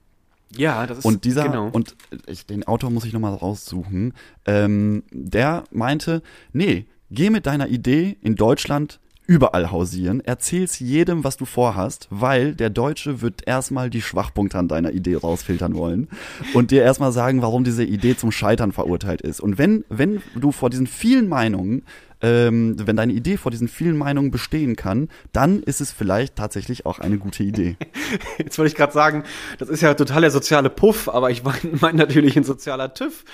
[0.56, 1.68] Ja, das ist Und dieser, genau.
[1.68, 1.96] und
[2.26, 4.14] ich, den Autor muss ich nochmal raussuchen,
[4.46, 6.22] ähm, der meinte,
[6.52, 12.54] nee, geh mit deiner Idee in Deutschland überall hausieren, erzähl's jedem, was du vorhast, weil
[12.54, 16.08] der Deutsche wird erstmal die Schwachpunkte an deiner Idee rausfiltern wollen
[16.52, 19.40] und dir erstmal sagen, warum diese Idee zum Scheitern verurteilt ist.
[19.40, 21.84] Und wenn, wenn du vor diesen vielen Meinungen
[22.24, 26.86] ähm, wenn deine Idee vor diesen vielen Meinungen bestehen kann, dann ist es vielleicht tatsächlich
[26.86, 27.76] auch eine gute Idee.
[28.38, 29.24] Jetzt wollte ich gerade sagen,
[29.58, 33.24] das ist ja total der soziale Puff, aber ich meine mein natürlich ein sozialer TÜV,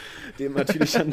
[0.40, 1.12] den man natürlich dann,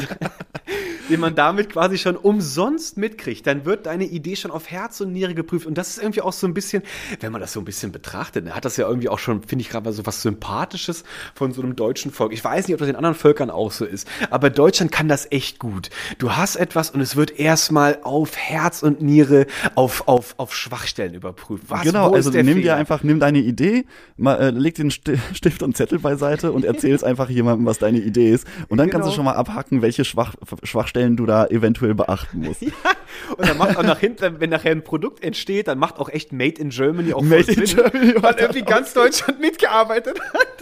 [1.09, 3.45] den man damit quasi schon umsonst mitkriegt.
[3.45, 5.67] Dann wird deine Idee schon auf Herz und Niere geprüft.
[5.67, 6.81] Und das ist irgendwie auch so ein bisschen,
[7.19, 9.69] wenn man das so ein bisschen betrachtet, hat das ja irgendwie auch schon, finde ich
[9.69, 11.03] gerade so was Sympathisches
[11.35, 12.33] von so einem deutschen Volk.
[12.33, 15.31] Ich weiß nicht, ob das in anderen Völkern auch so ist, aber Deutschland kann das
[15.31, 15.91] echt gut.
[16.17, 19.45] Du hast etwas und es wird erstmal auf Herz und Niere,
[19.75, 21.65] auf, auf, auf Schwachstellen überprüft.
[21.67, 22.75] Was, genau, also nimm dir Fehler?
[22.77, 23.83] einfach, nimm deine Idee,
[24.15, 27.97] mal, äh, leg den Sti- Stift und Zettel beiseite und erzähl's einfach jemandem, was deine
[27.99, 28.47] Idee ist.
[28.69, 29.15] Und dann kannst du Genau.
[29.15, 32.61] schon mal abhacken, welche Schwach Schwachstellen du da eventuell beachten musst.
[33.37, 36.31] Und dann macht auch nach hinten, wenn nachher ein Produkt entsteht, dann macht auch echt
[36.33, 40.56] Made in Germany auch Made in Sinn, Germany, weil irgendwie ganz Deutschland mitgearbeitet hat.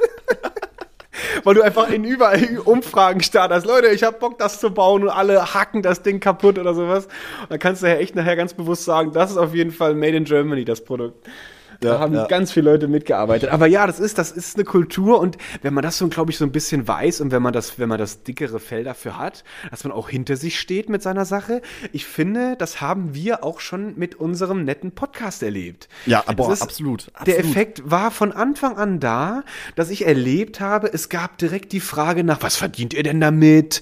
[1.44, 3.66] Weil du einfach in überall Umfragen startest.
[3.66, 7.08] Leute, ich hab Bock, das zu bauen und alle hacken das Ding kaputt oder sowas.
[7.50, 10.18] Dann kannst du ja echt nachher ganz bewusst sagen, das ist auf jeden Fall Made
[10.18, 11.28] in Germany, das Produkt.
[11.86, 12.26] Da haben ja.
[12.26, 13.50] ganz viele Leute mitgearbeitet.
[13.50, 16.38] Aber ja, das ist, das ist eine Kultur und wenn man das so, glaube ich,
[16.38, 19.44] so ein bisschen weiß und wenn man das, wenn man das dickere Fell dafür hat,
[19.70, 21.62] dass man auch hinter sich steht mit seiner Sache,
[21.92, 25.88] ich finde, das haben wir auch schon mit unserem netten Podcast erlebt.
[26.06, 27.52] Ja, boah, ist- absolut, Der absolut.
[27.52, 29.44] Effekt war von Anfang an da,
[29.76, 33.82] dass ich erlebt habe, es gab direkt die Frage nach, was verdient ihr denn damit?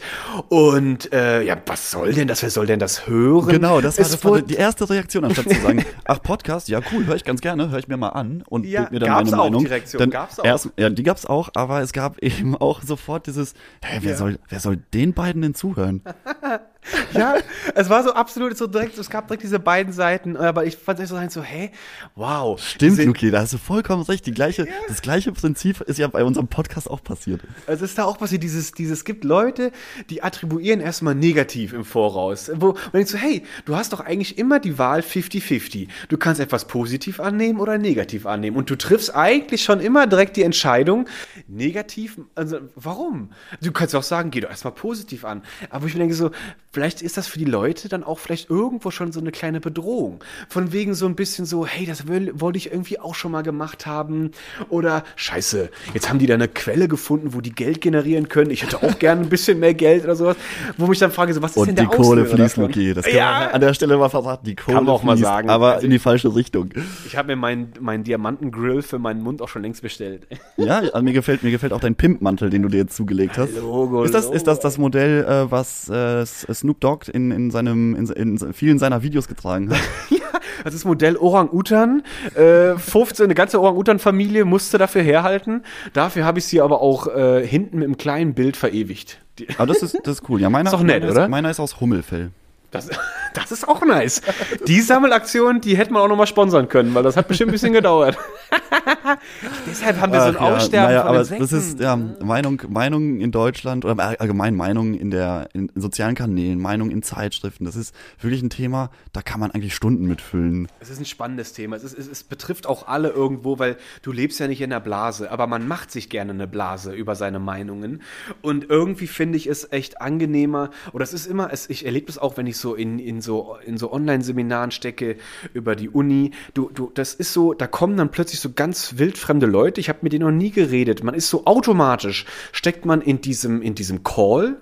[0.50, 2.42] Und äh, ja, was soll denn das?
[2.42, 3.48] Wer soll denn das hören?
[3.48, 7.06] Genau, das war, das war die erste Reaktion, anstatt zu sagen, ach, Podcast, ja cool,
[7.06, 9.42] höre ich ganz gerne, höre ich mir mal an und Ja, mir dann gab's meine
[9.42, 9.62] auch, Meinung.
[9.64, 10.46] die Reaktion, dann gab's auch.
[10.46, 14.18] Erst, ja, die gab's auch, aber es gab eben auch sofort dieses, hä, wer Ja.
[14.18, 16.02] soll, wer soll den beiden denn zuhören?
[17.14, 17.36] Ja,
[17.76, 21.00] es war so absolut so direkt, es gab direkt diese beiden Seiten, aber ich fand
[21.00, 21.72] es so, so, hä,
[22.16, 22.60] wow.
[22.60, 24.26] Stimmt, Diese- Luki, da hast du vollkommen recht.
[24.26, 27.42] Die gleiche, Das gleiche Prinzip ist ja bei unserem Podcast auch passiert.
[27.68, 29.72] Es ist da auch passiert, dieses, dieses, es gibt Leute,
[30.10, 32.52] die attribuieren erstmal negativ im Voraus.
[32.56, 35.88] Wo man denkt so, hey, du hast doch eigentlich immer die Wahl 50-50.
[36.10, 38.58] Du kannst etwas positiv annehmen oder negativ annehmen.
[38.58, 41.08] Und du triffst eigentlich schon immer direkt die Entscheidung,
[41.48, 43.32] negativ, also warum?
[43.62, 45.44] Du kannst auch sagen, geh doch erstmal positiv an.
[45.70, 46.32] Aber ich denke so,
[46.74, 50.20] vielleicht ist das für die Leute dann auch vielleicht irgendwo schon so eine kleine Bedrohung.
[50.50, 53.44] Von wegen so ein bisschen so, hey, das will, wollte ich irgendwie auch schon mal
[53.44, 54.32] gemacht haben.
[54.70, 58.50] Oder scheiße, jetzt haben die da eine Quelle gefunden, wo die Geld generieren können.
[58.52, 60.36] Ich hätte auch gerne ein bisschen mehr Geld oder sowas.
[60.78, 62.58] Wo mich dann frage, so, was ist denn Und der die Kohle Auslöser fließt?
[62.58, 62.94] Luki.
[62.94, 63.40] Das kann Ja.
[63.42, 64.46] man an der Stelle mal verraten.
[64.46, 65.50] Die Kohle Kann man auch mal fließt, sagen.
[65.50, 66.70] aber Also in die falsche Richtung.
[67.06, 70.28] Ich habe mir meinen meinen Diamantengrill für meinen Mund auch schon längst bestellt.
[70.58, 73.56] Ja, also mir gefällt, mir gefällt auch dein Pimpmantel, den du dir jetzt zugelegt hast.
[73.56, 74.36] Logo, ist das, Logo.
[74.36, 76.26] ist das das Modell, äh, was äh,
[76.64, 79.78] Snoop Dogg in, in seinem, in, in vielen seiner Videos getragen hat?
[80.64, 82.04] Das ist Modell Orang-Utan.
[82.36, 85.64] Äh, 15, eine ganze Orang-Utan-Familie musste dafür herhalten.
[85.92, 89.20] Dafür habe ich sie aber auch äh, hinten mit einem kleinen Bild verewigt.
[89.58, 90.40] Aber das ist, das ist cool.
[90.40, 91.24] Ja, meiner, Ist doch nett, meiner oder?
[91.24, 92.32] Ist, meiner ist aus Hummelfell.
[92.74, 92.90] Das,
[93.34, 94.22] das ist auch nice.
[94.68, 97.54] Die Sammelaktion, die hätte man auch noch mal sponsern können, weil das hat bestimmt ein
[97.54, 98.18] bisschen gedauert.
[99.68, 101.44] Deshalb haben wir so ein Ach ja, Aussterben naja, von aber Insekten.
[101.44, 106.60] das ist ja Meinung, Meinung in Deutschland oder allgemein Meinung in der in sozialen Kanälen,
[106.60, 107.66] Meinung in Zeitschriften.
[107.66, 110.68] Das ist wirklich ein Thema, da kann man eigentlich Stunden mitfüllen.
[110.80, 111.76] Es ist ein spannendes Thema.
[111.76, 114.82] Es, ist, es, es betrifft auch alle irgendwo, weil du lebst ja nicht in einer
[114.82, 118.02] Blase, aber man macht sich gerne eine Blase über seine Meinungen.
[118.42, 120.72] Und irgendwie finde ich es echt angenehmer.
[120.92, 123.58] Oder es ist immer, es, ich erlebe es auch, wenn ich so in, in so,
[123.64, 125.18] in so Online-Seminaren stecke
[125.54, 126.32] über die Uni.
[126.56, 129.80] Du, du, das ist so, da kommen dann plötzlich so ganz wildfremde Leute.
[129.80, 131.04] Ich habe mit denen noch nie geredet.
[131.04, 134.58] Man ist so automatisch, steckt man in diesem, in diesem Call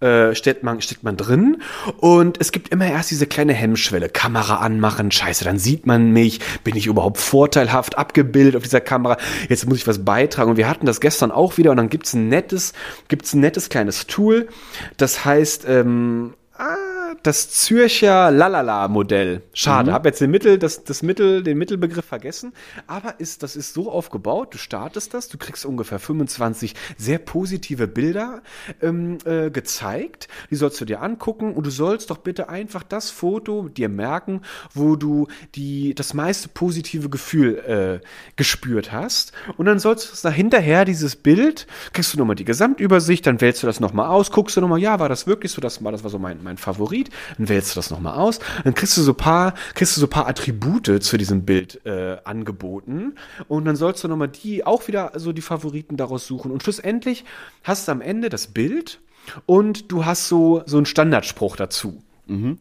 [0.00, 1.62] äh, steckt man, steckt man drin
[1.98, 4.08] und es gibt immer erst diese kleine Hemmschwelle.
[4.08, 9.18] Kamera anmachen, scheiße, dann sieht man mich, bin ich überhaupt vorteilhaft abgebildet auf dieser Kamera,
[9.50, 12.14] jetzt muss ich was beitragen und wir hatten das gestern auch wieder und dann gibt's
[12.14, 14.48] ein ein nettes kleines Tool,
[14.96, 19.42] das heißt, ähm, ah, das Zürcher Lalala-Modell.
[19.52, 19.94] Schade, Mhm.
[19.94, 22.52] habe jetzt den Mittel, das, das Mittel, den Mittelbegriff vergessen.
[22.86, 27.86] Aber ist, das ist so aufgebaut, du startest das, du kriegst ungefähr 25 sehr positive
[27.86, 28.42] Bilder
[28.82, 30.28] ähm, äh, gezeigt.
[30.50, 34.42] Die sollst du dir angucken und du sollst doch bitte einfach das Foto dir merken,
[34.74, 38.06] wo du die, das meiste positive Gefühl äh,
[38.36, 39.32] gespürt hast.
[39.56, 43.62] Und dann sollst du da hinterher dieses Bild, kriegst du nochmal die Gesamtübersicht, dann wählst
[43.62, 46.02] du das nochmal aus, guckst du nochmal, ja, war das wirklich so, das war, das
[46.04, 46.99] war so mein, mein Favorit,
[47.38, 50.28] dann wählst du das nochmal aus, dann kriegst du so paar, kriegst du so paar
[50.28, 53.14] Attribute zu diesem Bild äh, angeboten.
[53.48, 56.50] Und dann sollst du nochmal die, auch wieder so die Favoriten daraus suchen.
[56.50, 57.24] Und schlussendlich
[57.64, 59.00] hast du am Ende das Bild
[59.46, 62.02] und du hast so, so einen Standardspruch dazu.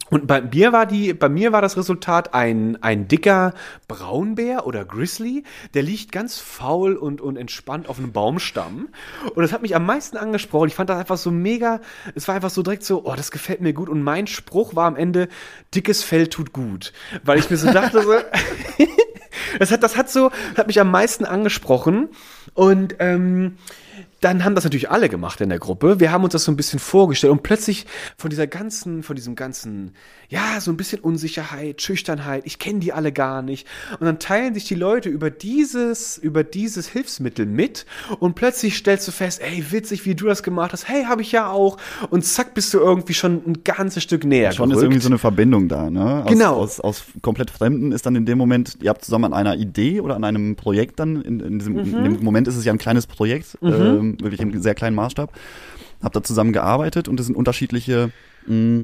[0.09, 3.53] Und bei mir war die, bei mir war das Resultat ein, ein dicker
[3.87, 5.43] Braunbär oder Grizzly,
[5.75, 8.89] der liegt ganz faul und, und entspannt auf einem Baumstamm.
[9.35, 10.69] Und das hat mich am meisten angesprochen.
[10.69, 11.81] Ich fand das einfach so mega,
[12.15, 13.89] es war einfach so direkt so, oh, das gefällt mir gut.
[13.89, 15.27] Und mein Spruch war am Ende,
[15.75, 16.91] dickes Fell tut gut.
[17.23, 18.13] Weil ich mir so dachte, so,
[19.59, 22.09] das hat, das hat so, hat mich am meisten angesprochen.
[22.53, 23.57] Und ähm,
[24.21, 25.99] dann haben das natürlich alle gemacht in der Gruppe.
[25.99, 27.85] Wir haben uns das so ein bisschen vorgestellt und plötzlich
[28.17, 29.93] von dieser ganzen, von diesem ganzen,
[30.29, 33.67] ja, so ein bisschen Unsicherheit, Schüchternheit, ich kenne die alle gar nicht.
[33.99, 37.85] Und dann teilen sich die Leute über dieses, über dieses Hilfsmittel mit
[38.19, 40.87] und plötzlich stellst du fest, ey, witzig, wie du das gemacht hast.
[40.87, 41.77] Hey, habe ich ja auch.
[42.09, 44.85] Und zack, bist du irgendwie schon ein ganzes Stück näher Schon ist gerückt.
[44.85, 46.23] irgendwie so eine Verbindung da, ne?
[46.23, 46.55] Aus, Genau.
[46.55, 50.01] Aus, aus komplett Fremden ist dann in dem Moment, ihr habt zusammen an einer Idee
[50.01, 52.77] oder an einem Projekt dann, in, in, diesem, in dem Moment ist es ja ein
[52.77, 55.31] kleines Projekt, ähm, wirklich im sehr kleinen Maßstab,
[56.01, 58.11] habt da zusammen gearbeitet und es sind unterschiedliche,
[58.47, 58.83] mh,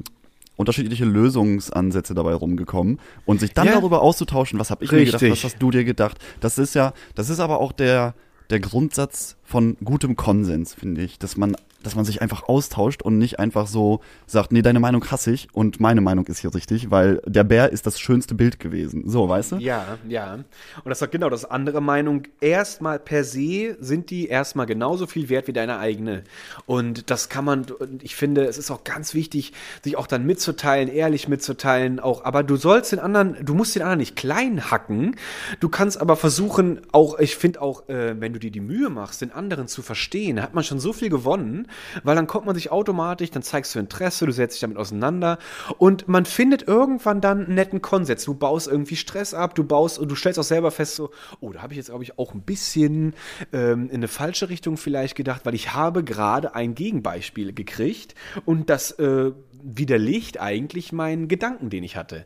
[0.56, 3.74] unterschiedliche Lösungsansätze dabei rumgekommen und sich dann Ja.
[3.74, 5.32] darüber auszutauschen, was habe ich mir gedacht, Richtig.
[5.32, 8.14] was hast du dir gedacht, das ist ja, das ist aber auch der,
[8.50, 13.16] der Grundsatz von gutem Konsens, finde ich, dass man, dass man sich einfach austauscht und
[13.16, 16.90] nicht einfach so sagt, nee, deine Meinung hasse ich und meine Meinung ist hier richtig,
[16.90, 19.08] weil der Bär ist das schönste Bild gewesen.
[19.08, 19.56] So, weißt du?
[19.58, 20.34] Ja, ja.
[20.34, 20.44] Und
[20.86, 22.24] das sagt genau das andere Meinung.
[22.40, 26.24] Erstmal per se sind die erstmal genauso viel wert wie deine eigene.
[26.66, 29.52] Und das kann man, und ich finde, es ist auch ganz wichtig,
[29.84, 32.24] sich auch dann mitzuteilen, ehrlich mitzuteilen, auch.
[32.24, 35.14] Aber du sollst den anderen, du musst den anderen nicht klein hacken.
[35.60, 39.20] Du kannst aber versuchen, auch, ich finde auch, äh, wenn du dir die Mühe machst,
[39.20, 41.68] den anderen zu verstehen, hat man schon so viel gewonnen,
[42.02, 45.38] weil dann kommt man sich automatisch, dann zeigst du Interesse, du setzt dich damit auseinander
[45.78, 48.24] und man findet irgendwann dann einen netten Konsens.
[48.24, 51.10] Du baust irgendwie Stress ab, du baust und du stellst auch selber fest, so,
[51.40, 53.14] oh, da habe ich jetzt, glaube ich, auch ein bisschen
[53.52, 58.14] ähm, in eine falsche Richtung vielleicht gedacht, weil ich habe gerade ein Gegenbeispiel gekriegt
[58.44, 59.32] und das äh,
[59.62, 62.24] widerlegt eigentlich meinen Gedanken, den ich hatte.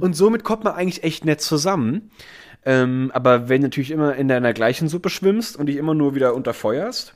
[0.00, 2.10] Und somit kommt man eigentlich echt nett zusammen.
[2.64, 6.14] Ähm, aber wenn du natürlich immer in deiner gleichen Suppe schwimmst und dich immer nur
[6.14, 7.14] wieder unterfeuerst,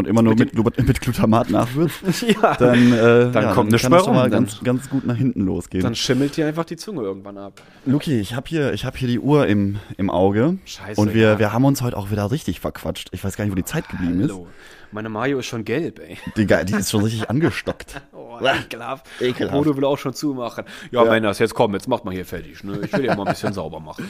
[0.00, 2.02] Und immer nur mit, mit, mit Glutamat nachwürzt,
[2.42, 2.96] ja, dann, äh,
[3.30, 5.82] Dann ja, kommt eine das schon Sperrung, mal dann- ganz, ganz gut nach hinten losgehen.
[5.82, 7.60] dann schimmelt dir einfach die Zunge irgendwann ab.
[7.86, 10.56] Luki, ich habe hier, ich hab hier die Uhr im, im Auge.
[10.64, 11.38] Scheiße, Und wir, ja.
[11.38, 13.08] wir haben uns heute auch wieder richtig verquatscht.
[13.12, 14.30] Ich weiß gar nicht, wo die Zeit geblieben ist.
[14.32, 14.46] Hallo.
[14.92, 16.18] Meine Mayo ist schon gelb, ey.
[16.36, 18.00] Die, ge- die ist schon richtig angestockt.
[18.12, 19.06] Oh, ekelhaft.
[19.20, 19.54] Ekelhaft.
[19.56, 20.64] Bodo will auch schon zumachen.
[20.90, 21.10] Ja, ja.
[21.12, 22.64] Männers, jetzt komm, jetzt macht mal hier fertig.
[22.64, 22.80] Ne?
[22.84, 24.08] Ich will ja mal ein bisschen sauber machen.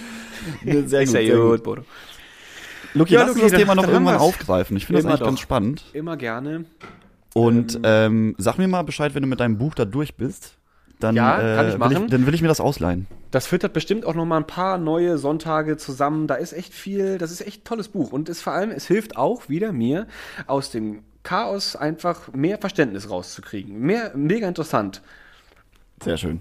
[0.86, 1.82] Sehr Ist ja gut, Bodo.
[2.94, 4.76] Luki, Ja, lass Luki, uns das Thema noch irgendwann aufgreifen.
[4.76, 5.42] Ich finde das eigentlich ganz doch.
[5.42, 5.84] spannend.
[5.92, 6.64] Immer gerne.
[7.34, 10.56] Und ähm, sag mir mal Bescheid, wenn du mit deinem Buch da durch bist.
[10.98, 12.04] Dann, Ja, kann äh, ich will machen.
[12.04, 13.06] ich, dann will ich mir das ausleihen.
[13.30, 16.26] Das füttert bestimmt auch noch mal ein paar neue Sonntage zusammen.
[16.26, 18.12] Da ist echt viel, das ist echt ein tolles Buch.
[18.12, 20.06] Und es vor allem, es hilft auch wieder mir,
[20.46, 23.78] aus dem Chaos einfach mehr Verständnis rauszukriegen.
[23.78, 25.00] Mehr, mega interessant.
[26.02, 26.40] Sehr schön.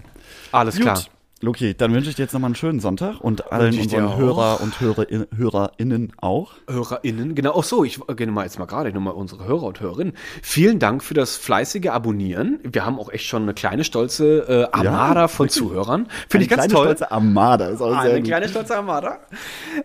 [0.52, 1.00] Alles klar.
[1.42, 4.14] Luki, dann wünsche ich dir jetzt nochmal einen schönen Sonntag und allen unseren.
[4.18, 6.52] Hörer und Hörerin, HörerInnen auch.
[6.68, 7.54] HörerInnen, genau.
[7.58, 10.12] Ach so, ich äh, gehe mal jetzt mal gerade nochmal unsere Hörer und Hörerinnen.
[10.42, 12.60] Vielen Dank für das fleißige Abonnieren.
[12.62, 15.58] Wir haben auch echt schon eine kleine stolze äh, Armada Ja, von wirklich.
[15.62, 16.08] Zuhörern.
[16.28, 16.84] Finde ich Eine ganz kleine toll.
[16.96, 18.24] stolze Armada ist auch sehr Eine gut.
[18.28, 19.18] kleine stolze Armada.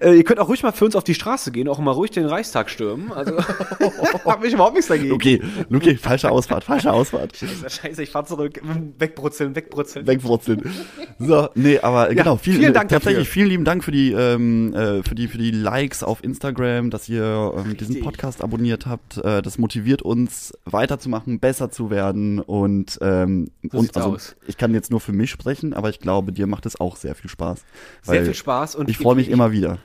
[0.02, 2.12] Äh, ihr könnt auch ruhig mal für uns auf die Straße gehen, auch mal ruhig
[2.12, 3.14] den Reichstag stürmen.
[3.14, 3.38] Also
[4.26, 5.08] habe ich überhaupt nichts dagegen.
[5.10, 7.38] Luki, Luki, falsche Ausfahrt, falsche Ausfahrt.
[7.38, 8.62] Scheiße, scheiße, ich fahr zurück.
[9.00, 10.06] Wegbrutzeln, wegbrutzeln.
[10.06, 10.62] Wegwurzeln.
[11.18, 13.34] So, nee, aber genau, vielen, vielen Dank tatsächlich dafür.
[13.34, 17.08] vielen lieben Dank für die, ähm, äh, für die, für die Likes auf Instagram, dass
[17.10, 18.00] ihr ähm, diesen.
[18.02, 19.18] Podcast abonniert habt.
[19.18, 24.36] Äh, das motiviert uns, weiterzumachen, besser zu werden und, ähm, So und also aus.
[24.48, 27.16] ich kann jetzt nur für mich sprechen, aber ich glaube, dir macht es auch sehr
[27.16, 27.64] viel Spaß.
[28.04, 29.80] Sehr viel Spaß und ich freue mich ich- immer wieder.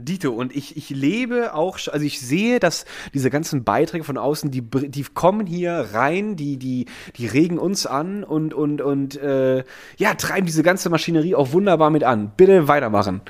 [0.00, 2.84] Dito, und ich, ich lebe auch, also ich sehe, dass
[3.14, 6.86] diese ganzen Beiträge von außen, die, die kommen hier rein, die, die,
[7.16, 9.64] die regen uns an und, und, und äh,
[9.96, 12.32] ja, treiben diese ganze Maschinerie auch wunderbar mit an.
[12.36, 13.20] Bitte weitermachen.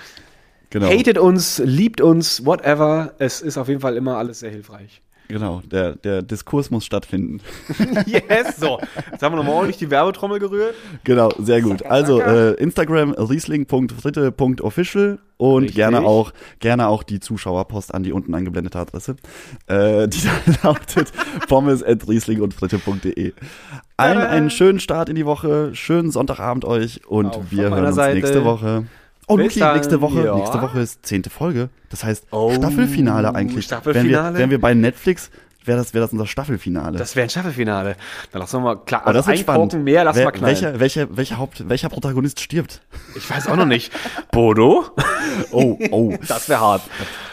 [0.70, 0.86] Genau.
[0.88, 3.14] Hatet uns, liebt uns, whatever.
[3.18, 5.02] Es ist auf jeden Fall immer alles sehr hilfreich.
[5.30, 7.40] Genau, der, der Diskurs muss stattfinden.
[8.06, 8.78] Yes, so.
[9.10, 10.74] Jetzt haben wir nochmal ordentlich die Werbetrommel gerührt.
[11.04, 11.84] Genau, sehr gut.
[11.84, 15.76] Also äh, Instagram riesling.fritte.official und Richtig.
[15.76, 19.16] gerne auch gerne auch die Zuschauerpost an die unten eingeblendete Adresse,
[19.66, 20.20] äh, die
[20.62, 21.12] da lautet
[21.48, 23.32] pommes@riesling und fritte.de.
[23.96, 27.96] Allen einen schönen Start in die Woche, schönen Sonntagabend euch und Auch wir hören uns
[27.96, 28.16] Seite.
[28.16, 28.86] nächste Woche.
[29.30, 30.34] Oh, Luki, dann, nächste Woche, ja.
[30.34, 31.68] nächste Woche ist zehnte Folge.
[31.88, 33.64] Das heißt Oh, Staffelfinale eigentlich.
[33.66, 34.26] Staffelfinale.
[34.28, 35.30] Wenn wir, wenn wir bei Netflix
[35.64, 36.98] wäre das, wäre das unser Staffelfinale.
[36.98, 37.96] Das wäre ein Staffelfinale.
[38.32, 39.02] Dann lass doch mal klar.
[39.02, 39.72] Aber das also ein spannend.
[39.72, 40.54] Korken mehr, lass Wer, mal knallen.
[40.56, 42.80] welcher, welcher, welcher Haupt, welcher Protagonist stirbt?
[43.14, 43.92] Ich weiß auch noch nicht.
[44.32, 44.84] Bodo?
[45.52, 46.14] Oh, oh.
[46.28, 46.82] Das wäre hart.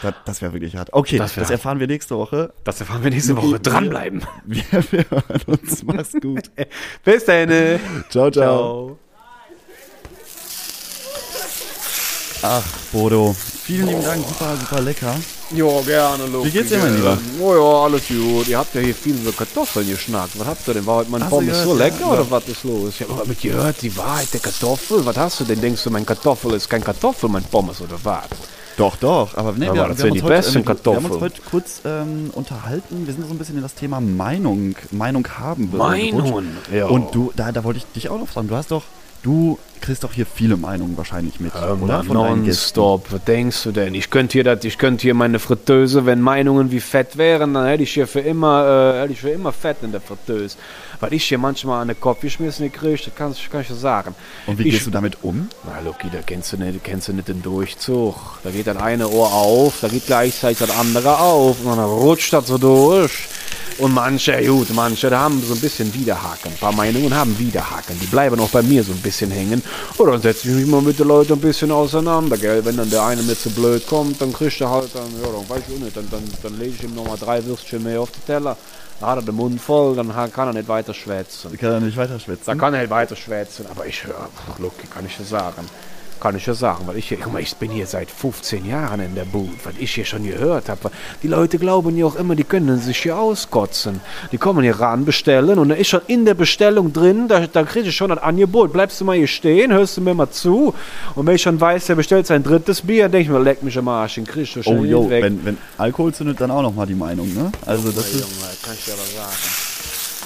[0.02, 0.92] Das, das wäre wirklich hart.
[0.92, 1.50] Okay, Das das, wär hart.
[1.52, 2.52] erfahren wir nächste Woche.
[2.64, 3.60] Das erfahren wir nächste Woche.
[3.60, 4.22] Dranbleiben.
[4.44, 5.82] Wir, wir hören uns.
[5.82, 6.50] Mach's gut.
[7.04, 7.48] Bis dann.
[8.08, 8.30] Ciao, ciao.
[8.30, 8.98] Ciao.
[12.42, 12.62] Ach,
[12.92, 13.34] Bodo.
[13.64, 14.24] Vielen lieben Dank.
[14.26, 15.14] Super, super lecker.
[15.50, 16.46] Ja, gerne, Luki.
[16.46, 17.18] Wie geht's dir, mein Lieber?
[17.40, 18.46] Oh ja, alles gut.
[18.46, 20.38] Ihr habt ja hier viel über Kartoffeln geschnackt.
[20.38, 20.86] Was habt ihr denn?
[20.86, 22.06] War heute mein Pommes so lecker ja.
[22.06, 22.94] oder was ist los?
[22.94, 25.04] Ich habe aber mit gehört, die Wahrheit der Kartoffel.
[25.04, 25.60] Was hast du denn?
[25.60, 28.28] Denkst du, mein Kartoffel ist kein Kartoffel, mein Pommes oder was?
[28.76, 29.36] Doch, doch.
[29.36, 30.76] Aber nee, Aber wir, das wir, sind haben die uns heute, besten ähm, wir haben
[30.84, 31.12] Kartoffeln.
[31.12, 33.06] uns heute kurz ähm, unterhalten.
[33.06, 35.76] Wir sind so ein bisschen in das Thema Meinung, Meinung haben.
[35.76, 36.86] Meinungen, ja.
[36.86, 38.46] Und du, da, da wollte ich dich auch noch fragen.
[38.46, 38.84] Du hast doch,
[39.24, 42.02] du kriegst doch hier viele Meinungen wahrscheinlich mit, Ähm, oder?
[42.04, 42.14] Von.
[42.14, 43.94] Nonstop, was denkst du denn?
[43.94, 47.66] Ich könnte hier, das, ich könnte hier meine Fritteuse, wenn Meinungen wie Fett wären, dann
[47.66, 50.56] hätte ich hier für immer, äh, hätte ich für immer Fett in der Fritteuse.
[51.00, 54.14] Weil ich hier manchmal an den Kopf geschmissen kriege, das kann, kann ich dir sagen.
[54.46, 55.48] Und wie ich, gehst du damit um?
[55.64, 58.16] Na, Luki, da kennst du nicht, kennst du nicht den Durchzug.
[58.42, 62.32] Da geht das eine Ohr auf, da geht gleichzeitig das andere auf und dann rutscht
[62.32, 63.12] das so durch.
[63.78, 66.50] Und manche, gut, manche, da haben so ein bisschen Widerhaken.
[66.50, 67.96] Ein paar Meinungen haben Widerhaken.
[68.00, 69.62] Die bleiben auch bei mir so ein bisschen hängen.
[69.98, 72.64] Oder dann setze ich mich mal mit den Leuten ein bisschen auseinander, gell.
[72.64, 75.48] Wenn dann der eine mir zu blöd kommt, dann kriegt er halt, dann, ja, dann
[75.48, 78.10] weiß ich auch nicht, dann, dann, dann lege ich ihm nochmal drei Würstchen mehr auf
[78.10, 78.56] den Teller.
[79.00, 81.50] Dann hat er den Mund voll, dann kann er nicht weiter schwätzen.
[81.52, 82.44] Ich kann ja nicht weiter schwätzen.
[82.46, 85.68] Da kann er halt weiter schwätzen, aber ich höre, Lucky, kann ich ja sagen.
[86.20, 89.00] Kann ich ja sagen, weil ich hier, guck mal, ich bin hier seit 15 Jahren
[89.00, 90.90] in der Bude, was ich hier schon gehört habe.
[91.22, 94.00] Die Leute glauben ja auch immer, die können sich hier auskotzen.
[94.32, 97.62] Die kommen hier ran, bestellen und da ist schon in der Bestellung drin, da, da
[97.62, 98.72] kriege ich schon ein Angebot.
[98.72, 100.74] Bleibst du mal hier stehen, hörst du mir mal zu.
[101.14, 103.62] Und wenn ich schon weiß, der bestellt sein drittes Bier, dann denke ich mir, leck
[103.62, 105.22] mich am Arsch, den kriegst du schon Oh, jo, weg.
[105.22, 107.52] wenn, wenn Alkohol zündet, dann auch nochmal die Meinung, ne?
[107.64, 109.67] Also das Ja, ist, Junge, kann ich dir aber sagen.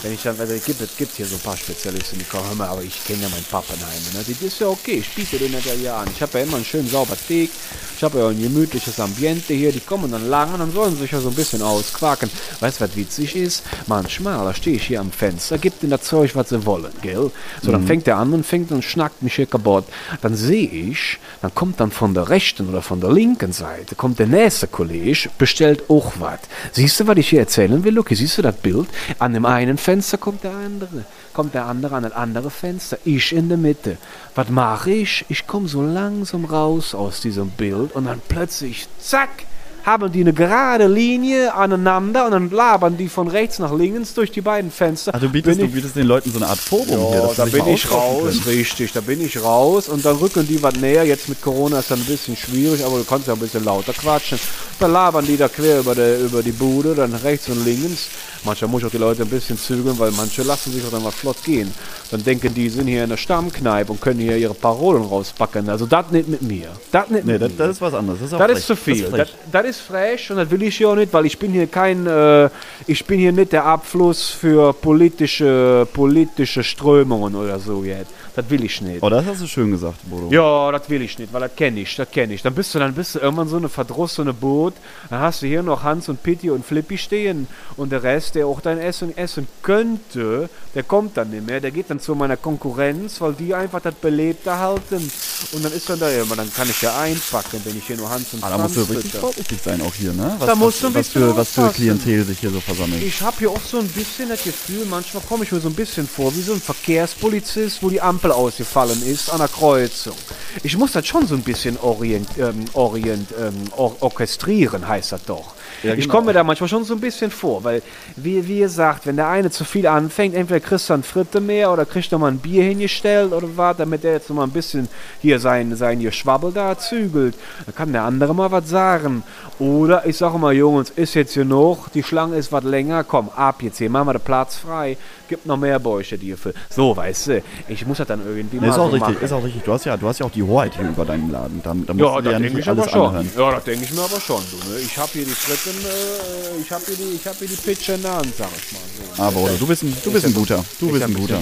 [0.02, 2.44] Wenn ich dann, also es gibt, es gibt hier so ein paar Spezialisten, die kommen,
[2.48, 4.02] hör mal, aber ich kenne ja meinen Pappenheim.
[4.12, 4.24] Ne?
[4.26, 6.08] Das ist ja okay, ich biete den ja an.
[6.12, 7.50] Ich habe ja immer einen schönen sauber Teak,
[7.96, 11.02] ich habe ja ein gemütliches Ambiente hier, die kommen dann lang und dann sollen sie
[11.02, 12.28] sich ja so ein bisschen ausquaken.
[12.58, 13.62] Weißt du, was witzig ist?
[13.86, 17.30] Manchmal, da stehe ich hier am Fenster, gibt ihnen das Zeug, was sie wollen, gell?
[17.62, 19.84] So, dann fängt der an und fängt und schnackt mich hier kaputt.
[20.20, 24.18] Dann sehe ich, dann kommt dann von der rechten oder von der linken Seite, kommt
[24.18, 26.40] der nächste Kollege, bestellt auch was.
[26.72, 28.16] Siehst du, was ich hier erzählen will, Lucky?
[28.16, 28.88] Siehst du das Bild?
[29.20, 33.32] An dem einen Fenster kommt der andere, kommt der andere an das andere Fenster, ich
[33.32, 33.96] in der Mitte.
[34.34, 35.24] Was mache ich?
[35.28, 39.44] Ich komme so langsam raus aus diesem Bild und dann plötzlich, zack,
[39.84, 44.30] haben die eine gerade Linie aneinander und dann labern die von rechts nach links durch
[44.30, 45.12] die beiden Fenster.
[45.14, 47.20] ach, du bietest, du bietest den Leuten so eine Art Forum hier.
[47.20, 48.40] ja, dass sie da bin ich raus, können.
[48.56, 51.04] richtig, da bin ich raus und dann rücken die was näher.
[51.04, 53.92] Jetzt mit Corona ist das ein bisschen schwierig, aber du kannst ja ein bisschen lauter
[53.92, 54.38] quatschen.
[54.78, 58.08] Dann labern die da quer über, der, über die Bude, dann rechts und links.
[58.44, 61.02] Manchmal muss ich auch die Leute ein bisschen zügeln, weil manche lassen sich auch dann
[61.04, 61.72] mal flott gehen.
[62.10, 65.68] Dann denken die, sind hier in der Stammkneipe und können hier ihre Parolen rauspacken.
[65.68, 66.68] Also das nicht mit mir.
[66.90, 67.56] Das nicht Nee, mit das, mir.
[67.58, 68.18] das ist was anderes.
[68.20, 69.04] Das ist, auch Das ist zu viel.
[69.10, 71.66] Das, das ist frech und das will ich ja auch nicht, weil ich bin hier
[71.66, 72.50] kein, äh,
[72.86, 78.12] ich bin hier nicht der Abfluss für politische, politische Strömungen oder so jetzt.
[78.34, 79.02] Das will ich nicht.
[79.02, 80.30] Oh, das hast du schön gesagt, Bodo.
[80.30, 82.40] Ja, das will ich nicht, weil das kenne ich, das kenne ich.
[82.40, 84.72] Dann bist du, dann bist du irgendwann so eine verdrossene Boot.
[85.10, 88.46] Dann hast du hier noch Hans und Pitti und Flippy stehen und der Rest, der
[88.46, 91.60] auch dein Essen essen könnte, der kommt dann nicht mehr.
[91.60, 95.10] Der geht dann zu meiner Konkurrenz, weil die einfach das Belebte halten.
[95.52, 98.08] Und dann ist dann da immer, dann kann ich ja einpacken, wenn ich hier nur
[98.08, 100.36] Hans und Ah, da musst du richtig vorsichtig sein auch hier, ne?
[100.38, 101.68] Was, Da musst du ein was, was, bisschen für, was für.
[101.74, 103.02] Klientel sich hier so versammelt.
[103.02, 105.74] Ich habe hier auch so ein bisschen das Gefühl, manchmal komme ich mir so ein
[105.74, 110.16] bisschen vor wie so ein Verkehrspolizist, wo die Ampel ausgefallen ist an der Kreuzung.
[110.62, 115.24] Ich muss das schon so ein bisschen orient, ähm, orient, ähm, or orchestrieren, heißt das
[115.24, 115.54] doch.
[115.82, 116.14] Ja, Ich genau.
[116.14, 117.82] komme mir da manchmal schon so ein bisschen vor, weil,
[118.16, 121.40] wie, wie ihr sagt, wenn der eine zu viel anfängt, entweder kriegst du ein Fritte
[121.40, 124.44] mehr oder kriegst du mal ein Bier hingestellt oder was, damit der jetzt noch mal
[124.44, 124.88] ein bisschen
[125.20, 127.34] hier sein, sein hier Schwabbel da zügelt.
[127.66, 129.22] Dann kann der andere mal was sagen.
[129.58, 133.28] Oder ich sage mal, Jungs, ist jetzt hier noch, die Schlange ist was länger, komm,
[133.36, 134.96] ab jetzt hier, machen wir den Platz frei,
[135.28, 136.52] gibt noch mehr Bäuche dir für.
[136.70, 139.24] So, weißt du, ich muss das dann irgendwie Nee, mal ist auch so richtig, machen.
[139.24, 139.62] ist auch richtig.
[139.62, 141.60] Du hast ja, du hast ja auch die Hoheit hier über deinen Laden.
[141.62, 143.06] Da, da Ja, das ja denke ich aber schon.
[143.08, 143.30] anhören.
[143.36, 144.40] Ja, das denke ich mir aber schon.
[144.50, 144.78] Du, ne?
[144.80, 147.92] Ich habe hier die Fritten, äh, ich habe hier die, ich habe hier die Pitsche
[147.94, 148.80] in der Hand, sag ich mal.
[149.16, 149.22] So.
[149.22, 150.64] Aber oder, du bist ein, du bist ein guter.
[150.80, 151.40] Du Ist bist ein guter.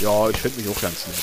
[0.00, 1.16] Ja, ich finde mich auch ganz nett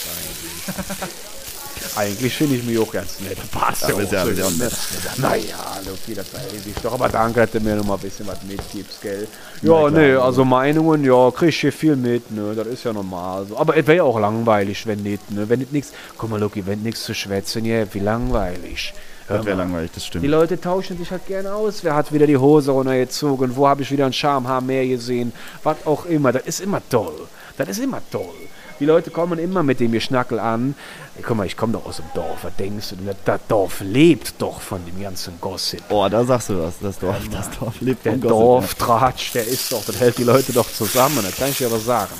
[0.74, 1.14] eigentlich.
[1.96, 3.38] eigentlich finde ich mich auch ganz nett.
[3.52, 4.58] Passt Ja, ja, bist auch ja- so, ja ne?
[4.58, 4.74] nett.
[5.18, 6.94] Naja, Luki, das weiß ich doch.
[6.94, 9.28] Aber danke, dass du mir noch mal ein bisschen was mitgibst, gell?
[9.62, 10.44] Ja, ne, also.
[10.46, 12.54] Meinungen, ja, krieg ich hier viel mit, ne?
[12.56, 13.46] Das ist ja normal.
[13.48, 13.58] So.
[13.58, 15.48] Aber es wäre ja auch langweilig, wenn nicht, ne?
[15.48, 18.94] Wenn nicht nichts, guck mal, Luki, wenn nichts zu schwätzen, ja, wie langweilig.
[19.28, 20.26] Das wäre langweilig, das Die stimmt.
[20.28, 21.84] Leute tauschen sich halt gerne aus.
[21.84, 23.56] Wer hat wieder die Hose runtergezogen?
[23.56, 25.32] Wo habe ich wieder ein Schamhaar mehr gesehen?
[25.64, 26.32] Was auch immer.
[26.32, 27.28] Das ist immer toll.
[27.58, 28.34] Das ist immer toll.
[28.80, 30.76] Die Leute kommen immer mit dem Geschnackel an.
[31.16, 32.40] Ey, guck mal, ich komme doch aus dem Dorf.
[32.42, 32.96] Was denkst du?
[32.98, 33.16] denn?
[33.24, 35.84] Das Dorf lebt doch von dem ganzen Gossip.
[35.90, 36.74] Oh, da sagst du was.
[36.82, 38.34] Das Dorf, das Dorf lebt Der vom Gossip,
[38.80, 41.80] Dorftratsch, der ist doch, das hält die Leute doch zusammen, das kann ich dir aber
[41.80, 42.12] sagen.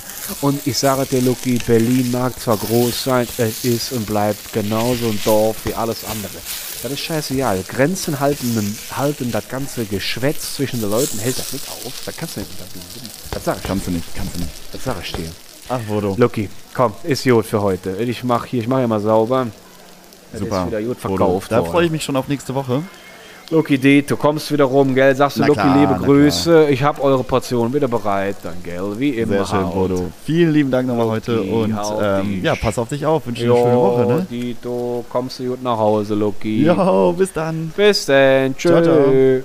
[0.42, 5.06] Und ich sage dir, Lucky, Berlin mag zwar groß sein, es ist und bleibt genauso
[5.06, 6.30] ein Dorf wie alles andere.
[6.84, 7.64] Das ist scheißegal.
[7.66, 11.94] Grenzen halten, halten das ganze Geschwätz zwischen den Leuten, hält das nicht auf.
[12.04, 13.10] Das kannst du nicht unterbinden.
[13.30, 14.50] Das sag ich, Kannst du nicht, kannst du nicht.
[14.70, 15.30] das sag ich dir.
[15.70, 16.14] Ach, Bodo.
[16.18, 17.96] Lucky, komm, ist gut für heute.
[18.02, 19.46] Ich mach hier, ich mache ja mal sauber.
[20.30, 20.60] Das Super.
[20.60, 21.16] ist wieder gut Bodo.
[21.16, 22.82] verkauft Da freue ich mich schon auf nächste Woche.
[23.50, 25.14] Lucky D, du kommst wieder rum, gell?
[25.14, 26.68] Sagst du, Lucky, klar, liebe Grüße.
[26.70, 28.98] Ich habe eure Portion wieder bereit, dann, gell?
[28.98, 29.44] Wie immer.
[29.44, 29.70] Sehr schön.
[29.70, 30.06] Bodo.
[30.24, 33.26] Vielen lieben Dank nochmal heute und ähm, ja, pass auf dich auf.
[33.26, 34.26] Wünsche dir eine schöne Woche, ne?
[34.30, 36.64] Dito, kommst du gut nach Hause, Lucky.
[36.64, 37.72] Jo, bis dann.
[37.76, 38.56] Bis dann.
[38.56, 39.42] Ciao.